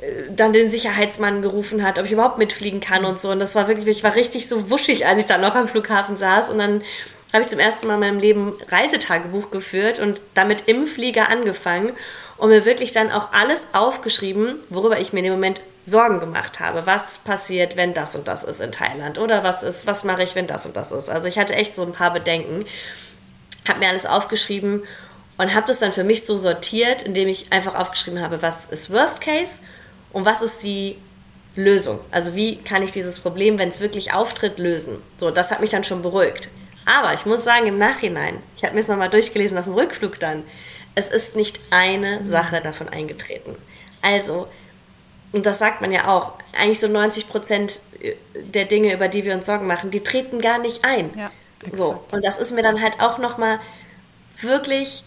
äh, 0.00 0.22
dann 0.30 0.52
den 0.52 0.70
Sicherheitsmann 0.70 1.42
gerufen 1.42 1.84
hat, 1.84 1.98
ob 1.98 2.06
ich 2.06 2.12
überhaupt 2.12 2.38
mitfliegen 2.38 2.80
kann 2.80 3.04
und 3.04 3.20
so. 3.20 3.30
Und 3.30 3.40
das 3.40 3.54
war 3.54 3.68
wirklich, 3.68 3.86
ich 3.88 4.04
war 4.04 4.14
richtig 4.14 4.48
so 4.48 4.70
wuschig, 4.70 5.06
als 5.06 5.20
ich 5.20 5.26
dann 5.26 5.42
noch 5.42 5.54
am 5.54 5.68
Flughafen 5.68 6.16
saß. 6.16 6.48
Und 6.48 6.58
dann 6.58 6.82
habe 7.32 7.42
ich 7.42 7.48
zum 7.48 7.58
ersten 7.58 7.86
Mal 7.86 7.94
in 7.94 8.00
meinem 8.00 8.18
Leben 8.18 8.54
Reisetagebuch 8.68 9.50
geführt 9.50 9.98
und 9.98 10.20
damit 10.32 10.64
im 10.66 10.86
Flieger 10.86 11.28
angefangen 11.28 11.92
und 12.38 12.48
mir 12.48 12.64
wirklich 12.64 12.92
dann 12.92 13.12
auch 13.12 13.32
alles 13.32 13.68
aufgeschrieben, 13.74 14.54
worüber 14.70 14.98
ich 14.98 15.12
mir 15.12 15.18
in 15.18 15.26
dem 15.26 15.34
Moment 15.34 15.60
Sorgen 15.88 16.20
gemacht 16.20 16.60
habe. 16.60 16.86
Was 16.86 17.18
passiert, 17.18 17.76
wenn 17.76 17.94
das 17.94 18.14
und 18.14 18.28
das 18.28 18.44
ist 18.44 18.60
in 18.60 18.72
Thailand? 18.72 19.18
Oder 19.18 19.42
was 19.42 19.62
ist, 19.62 19.86
was 19.86 20.04
mache 20.04 20.22
ich, 20.22 20.34
wenn 20.34 20.46
das 20.46 20.66
und 20.66 20.76
das 20.76 20.92
ist? 20.92 21.08
Also 21.08 21.28
ich 21.28 21.38
hatte 21.38 21.54
echt 21.54 21.74
so 21.74 21.82
ein 21.82 21.92
paar 21.92 22.12
Bedenken, 22.12 22.64
habe 23.68 23.80
mir 23.80 23.88
alles 23.88 24.06
aufgeschrieben 24.06 24.84
und 25.38 25.54
habe 25.54 25.66
das 25.66 25.78
dann 25.78 25.92
für 25.92 26.04
mich 26.04 26.26
so 26.26 26.36
sortiert, 26.38 27.02
indem 27.02 27.28
ich 27.28 27.52
einfach 27.52 27.74
aufgeschrieben 27.74 28.20
habe, 28.20 28.42
was 28.42 28.66
ist 28.66 28.90
Worst 28.90 29.20
Case 29.20 29.62
und 30.12 30.24
was 30.24 30.42
ist 30.42 30.62
die 30.62 30.96
Lösung. 31.56 31.98
Also 32.10 32.34
wie 32.34 32.56
kann 32.56 32.82
ich 32.82 32.92
dieses 32.92 33.18
Problem, 33.18 33.58
wenn 33.58 33.68
es 33.68 33.80
wirklich 33.80 34.12
auftritt, 34.12 34.58
lösen. 34.58 34.98
So, 35.18 35.30
das 35.30 35.50
hat 35.50 35.60
mich 35.60 35.70
dann 35.70 35.84
schon 35.84 36.02
beruhigt. 36.02 36.50
Aber 36.86 37.12
ich 37.14 37.26
muss 37.26 37.44
sagen, 37.44 37.66
im 37.66 37.78
Nachhinein, 37.78 38.38
ich 38.56 38.64
habe 38.64 38.74
mir 38.74 38.80
es 38.80 38.88
nochmal 38.88 39.10
durchgelesen 39.10 39.58
auf 39.58 39.64
dem 39.64 39.74
Rückflug 39.74 40.18
dann, 40.20 40.44
es 40.94 41.10
ist 41.10 41.36
nicht 41.36 41.60
eine 41.70 42.26
Sache 42.26 42.60
davon 42.60 42.88
eingetreten. 42.88 43.56
Also, 44.02 44.48
und 45.32 45.46
das 45.46 45.58
sagt 45.58 45.80
man 45.80 45.92
ja 45.92 46.08
auch, 46.08 46.32
eigentlich 46.58 46.80
so 46.80 46.88
90 46.88 47.28
Prozent 47.28 47.80
der 48.34 48.64
Dinge, 48.64 48.94
über 48.94 49.08
die 49.08 49.24
wir 49.24 49.34
uns 49.34 49.46
Sorgen 49.46 49.66
machen, 49.66 49.90
die 49.90 50.02
treten 50.02 50.40
gar 50.40 50.58
nicht 50.58 50.84
ein. 50.84 51.10
Ja, 51.16 51.30
so, 51.72 52.02
und 52.12 52.24
das 52.24 52.38
ist 52.38 52.52
mir 52.52 52.62
dann 52.62 52.80
halt 52.80 53.00
auch 53.00 53.18
nochmal 53.18 53.60
wirklich 54.40 55.04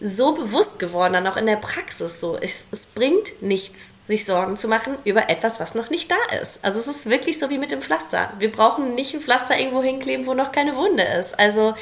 so 0.00 0.32
bewusst 0.32 0.78
geworden, 0.78 1.12
dann 1.12 1.26
auch 1.26 1.36
in 1.36 1.46
der 1.46 1.56
Praxis 1.56 2.20
so. 2.20 2.36
Es, 2.40 2.66
es 2.70 2.86
bringt 2.86 3.42
nichts, 3.42 3.92
sich 4.04 4.24
Sorgen 4.24 4.56
zu 4.56 4.66
machen 4.66 4.96
über 5.04 5.28
etwas, 5.28 5.60
was 5.60 5.74
noch 5.74 5.90
nicht 5.90 6.10
da 6.10 6.36
ist. 6.40 6.58
Also 6.62 6.80
es 6.80 6.88
ist 6.88 7.08
wirklich 7.08 7.38
so 7.38 7.50
wie 7.50 7.58
mit 7.58 7.70
dem 7.70 7.82
Pflaster. 7.82 8.32
Wir 8.38 8.50
brauchen 8.50 8.94
nicht 8.94 9.14
ein 9.14 9.20
Pflaster 9.20 9.58
irgendwo 9.58 9.82
hinkleben, 9.82 10.26
wo 10.26 10.34
noch 10.34 10.52
keine 10.52 10.74
Wunde 10.74 11.02
ist. 11.02 11.38
Also, 11.38 11.74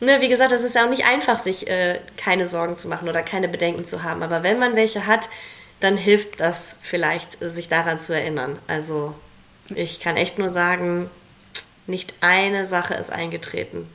ne, 0.00 0.20
wie 0.20 0.28
gesagt, 0.28 0.52
es 0.52 0.62
ist 0.62 0.74
ja 0.74 0.84
auch 0.84 0.90
nicht 0.90 1.06
einfach, 1.06 1.38
sich 1.38 1.66
äh, 1.68 2.00
keine 2.18 2.46
Sorgen 2.46 2.76
zu 2.76 2.88
machen 2.88 3.08
oder 3.08 3.22
keine 3.22 3.48
Bedenken 3.48 3.86
zu 3.86 4.02
haben. 4.02 4.22
Aber 4.22 4.42
wenn 4.42 4.58
man 4.58 4.76
welche 4.76 5.06
hat, 5.06 5.28
dann 5.80 5.96
hilft 5.96 6.40
das 6.40 6.76
vielleicht, 6.80 7.38
sich 7.40 7.68
daran 7.68 7.98
zu 7.98 8.14
erinnern. 8.14 8.58
Also 8.66 9.14
ich 9.74 10.00
kann 10.00 10.16
echt 10.16 10.38
nur 10.38 10.50
sagen, 10.50 11.08
nicht 11.86 12.14
eine 12.20 12.66
Sache 12.66 12.94
ist 12.94 13.10
eingetreten. 13.10 13.86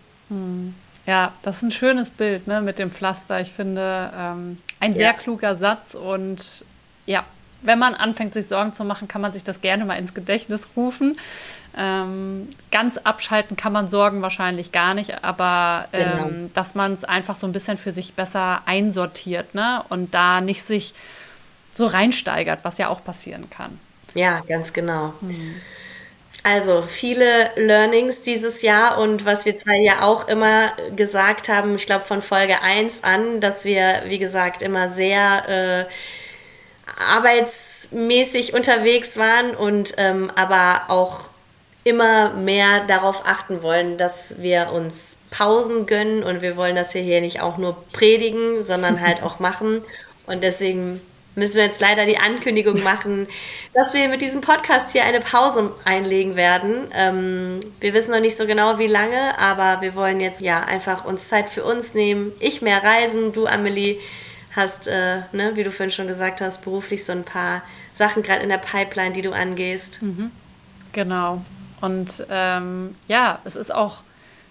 Ja, 1.06 1.34
das 1.44 1.58
ist 1.58 1.64
ein 1.64 1.72
schönes 1.72 2.10
Bild 2.10 2.48
ne, 2.48 2.62
mit 2.62 2.80
dem 2.80 2.90
Pflaster. 2.90 3.42
Ich 3.42 3.52
finde, 3.52 4.12
ähm, 4.18 4.58
ein 4.80 4.94
sehr 4.94 5.08
Ja. 5.08 5.14
kluger 5.14 5.56
Satz. 5.56 5.94
Und 5.94 6.64
ja, 7.06 7.24
wenn 7.62 7.78
man 7.78 7.94
anfängt, 7.94 8.34
sich 8.34 8.48
Sorgen 8.48 8.74
zu 8.74 8.84
machen, 8.86 9.08
kann 9.08 9.22
man 9.22 9.32
sich 9.34 9.44
das 9.44 9.62
gerne 9.62 9.86
mal 9.86 9.96
ins 9.96 10.14
Gedächtnis 10.14 10.70
rufen. 10.76 11.18
Ähm, 11.78 12.50
ganz 12.72 12.98
abschalten 12.98 13.58
kann 13.58 13.74
man 13.74 13.90
Sorgen 13.90 14.22
wahrscheinlich 14.22 14.72
gar 14.72 14.94
nicht, 14.94 15.24
aber 15.24 15.88
ähm, 15.92 16.02
Genau. 16.18 16.50
dass 16.54 16.76
man 16.76 16.94
es 16.94 17.04
einfach 17.04 17.36
so 17.36 17.48
ein 17.48 17.52
bisschen 17.52 17.78
für 17.78 17.92
sich 17.92 18.14
besser 18.14 18.62
einsortiert 18.66 19.54
ne? 19.56 19.84
und 19.90 20.14
da 20.14 20.40
nicht 20.42 20.64
sich 20.64 20.94
so 21.74 21.86
reinsteigert, 21.86 22.60
was 22.64 22.78
ja 22.78 22.90
auch 22.90 23.04
passieren 23.04 23.50
kann. 23.50 23.80
Ja, 24.14 24.42
ganz 24.48 24.74
genau. 24.74 25.14
Also 26.44 26.82
viele 26.82 27.50
Learnings 27.56 28.22
dieses 28.22 28.62
Jahr 28.62 29.00
und 29.00 29.26
was 29.26 29.46
wir 29.46 29.56
zwei 29.56 29.78
ja 29.78 30.02
auch 30.02 30.28
immer 30.28 30.74
gesagt 30.96 31.50
haben, 31.50 31.76
ich 31.76 31.86
glaube 31.86 32.06
von 32.06 32.22
Folge 32.22 32.62
1 32.62 33.04
an, 33.04 33.40
dass 33.40 33.66
wir, 33.66 34.04
wie 34.08 34.20
gesagt, 34.20 34.62
immer 34.62 34.90
sehr 34.90 35.88
äh, 35.88 37.14
arbeitsmäßig 37.16 38.54
unterwegs 38.54 39.18
waren 39.18 39.56
und 39.56 39.94
ähm, 39.98 40.32
aber 40.36 40.84
auch 40.90 41.30
immer 41.86 42.34
mehr 42.34 42.86
darauf 42.88 43.26
achten 43.26 43.62
wollen, 43.62 43.98
dass 43.98 44.42
wir 44.42 44.72
uns 44.74 45.18
Pausen 45.32 45.86
gönnen 45.86 46.24
und 46.24 46.42
wir 46.42 46.56
wollen 46.56 46.76
das 46.76 46.92
hier, 46.92 47.02
hier 47.02 47.22
nicht 47.22 47.42
auch 47.42 47.58
nur 47.58 47.84
predigen, 47.94 48.64
sondern 48.64 49.02
halt 49.02 49.24
auch 49.24 49.40
machen. 49.40 49.82
Und 50.26 50.44
deswegen 50.44 51.02
müssen 51.36 51.56
wir 51.56 51.66
jetzt 51.66 51.82
leider 51.82 52.06
die 52.06 52.18
Ankündigung 52.18 52.84
machen, 52.84 53.28
dass 53.74 53.94
wir 53.94 54.08
mit 54.08 54.22
diesem 54.22 54.42
Podcast 54.42 54.92
hier 54.92 55.06
eine 55.06 55.20
Pause 55.20 55.74
einlegen 55.86 56.36
werden. 56.36 56.88
Ähm, 56.94 57.60
wir 57.80 57.94
wissen 57.94 58.12
noch 58.12 58.20
nicht 58.20 58.36
so 58.36 58.46
genau, 58.46 58.80
wie 58.80 58.88
lange, 58.88 59.38
aber 59.40 59.82
wir 59.82 59.96
wollen 59.96 60.20
jetzt 60.20 60.42
ja 60.42 60.62
einfach 60.62 61.06
uns 61.06 61.28
Zeit 61.28 61.50
für 61.50 61.64
uns 61.64 61.94
nehmen. 61.94 62.32
Ich 62.40 62.62
mehr 62.62 62.84
reisen, 62.84 63.34
du, 63.34 63.46
Amelie, 63.48 64.00
hast, 64.56 64.88
äh, 64.88 65.22
ne, 65.32 65.52
wie 65.56 65.64
du 65.64 65.72
vorhin 65.72 65.92
schon 65.92 66.08
gesagt 66.08 66.42
hast, 66.42 66.64
beruflich 66.64 67.04
so 67.04 67.12
ein 67.12 67.24
paar 67.24 67.64
Sachen 67.94 68.24
gerade 68.24 68.44
in 68.44 68.50
der 68.50 68.58
Pipeline, 68.58 69.14
die 69.14 69.22
du 69.22 69.32
angehst. 69.32 70.00
Genau. 70.92 71.42
Und 71.82 72.26
ähm, 72.30 72.96
ja, 73.08 73.40
es 73.44 73.56
ist 73.56 73.74
auch, 73.74 74.04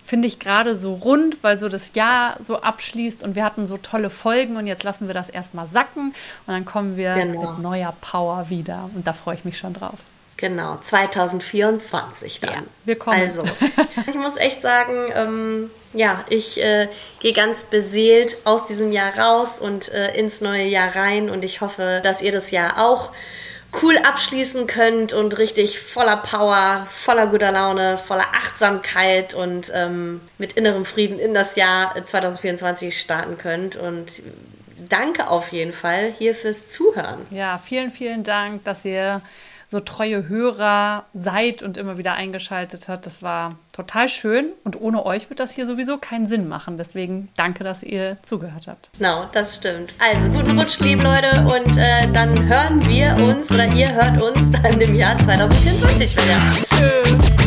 finde 0.05 0.29
ich, 0.29 0.39
gerade 0.39 0.77
so 0.77 0.95
rund, 0.95 1.43
weil 1.43 1.59
so 1.59 1.69
das 1.69 1.93
Jahr 1.95 2.37
so 2.41 2.61
abschließt 2.61 3.23
und 3.23 3.35
wir 3.37 3.45
hatten 3.45 3.67
so 3.67 3.77
tolle 3.77 4.11
Folgen 4.11 4.57
und 4.57 4.67
jetzt 4.67 4.83
lassen 4.83 5.07
wir 5.07 5.15
das 5.15 5.31
erstmal 5.31 5.67
sacken 5.67 6.15
und 6.47 6.53
dann 6.55 6.65
kommen 6.65 6.97
wir 6.97 7.15
Genau. 7.15 7.53
mit 7.53 7.59
neuer 7.61 7.95
Power 8.01 8.47
wieder 8.51 8.91
und 8.95 9.07
da 9.07 9.13
freue 9.13 9.37
ich 9.37 9.45
mich 9.45 9.59
schon 9.59 9.75
drauf. 9.75 9.99
Genau, 10.37 10.77
2024 10.81 12.41
dann. 12.41 12.53
Ja, 12.53 12.63
wir 12.85 12.99
kommen. 12.99 13.21
Also, 13.21 13.45
ich 14.09 14.15
muss 14.17 14.37
echt 14.37 14.61
sagen, 14.61 14.97
ähm, 15.15 15.71
ja, 15.93 16.25
ich 16.29 16.61
äh, 16.61 16.89
gehe 17.21 17.33
ganz 17.33 17.65
beseelt 17.65 18.39
aus 18.45 18.67
diesem 18.67 18.91
Jahr 18.93 19.17
raus 19.17 19.59
und 19.61 19.89
äh, 19.93 20.17
ins 20.19 20.41
neue 20.41 20.65
Jahr 20.65 20.97
rein 20.97 21.31
und 21.31 21.45
ich 21.45 21.61
hoffe, 21.61 22.01
dass 22.03 22.23
ihr 22.23 22.33
das 22.33 22.51
Jahr 22.51 22.79
auch 22.85 23.13
cool 23.81 23.97
abschließen 23.97 24.67
könnt 24.67 25.13
und 25.13 25.39
richtig 25.39 25.81
voller 25.81 26.17
Power, 26.17 26.87
voller 26.91 27.27
guter 27.27 27.53
Laune, 27.53 27.97
voller 27.97 28.27
Achtsamkeit 28.33 29.35
und 29.35 29.73
ähm, 29.75 30.21
mit 30.39 30.55
innerem 30.55 30.85
Frieden 30.85 31.19
in 31.19 31.33
das 31.33 31.57
Jahr 31.57 31.95
2024 32.05 32.99
starten 32.99 33.39
könnt. 33.39 33.77
Und 33.77 34.23
danke 34.89 35.29
auf 35.29 35.53
jeden 35.53 35.73
Fall 35.73 36.13
hier 36.19 36.35
fürs 36.35 36.69
Zuhören. 36.69 37.23
Ja, 37.31 37.59
vielen, 37.59 37.91
vielen 37.91 38.25
Dank, 38.25 38.65
dass 38.65 38.85
ihr 38.85 39.23
so 39.73 39.81
treue 39.81 40.29
Hörer 40.29 41.07
seid 41.15 41.63
und 41.63 41.79
immer 41.79 41.99
wieder 41.99 42.13
eingeschaltet 42.13 42.89
habt. 42.89 43.07
Das 43.07 43.23
war 43.23 43.57
total 43.73 44.09
schön 44.09 44.51
und 44.65 44.81
ohne 44.81 45.05
euch 45.05 45.31
wird 45.31 45.41
das 45.41 45.51
hier 45.51 45.67
sowieso 45.67 45.97
keinen 45.97 46.27
Sinn 46.27 46.47
machen. 46.47 46.77
Deswegen 46.77 47.31
danke, 47.37 47.65
dass 47.65 47.83
ihr 47.83 48.19
zugehört 48.23 48.69
habt. 48.69 48.91
Genau, 48.99 49.25
das 49.33 49.57
stimmt. 49.57 49.95
Also 49.99 50.31
guten 50.31 50.59
Rutsch, 50.59 50.79
liebe 50.81 51.03
Leute, 51.03 51.41
und 51.41 51.77
äh, 51.79 52.07
dann 52.13 52.47
hören 52.47 52.87
wir 52.87 53.17
uns 53.25 53.51
oder 53.51 53.67
ihr 53.69 53.93
hört 53.93 54.21
uns 54.23 54.51
dann 54.63 54.79
im 54.79 54.95
Jahr 54.95 55.19
2024 55.19 56.17
wieder. 56.17 56.51
Tschüss. 56.51 57.42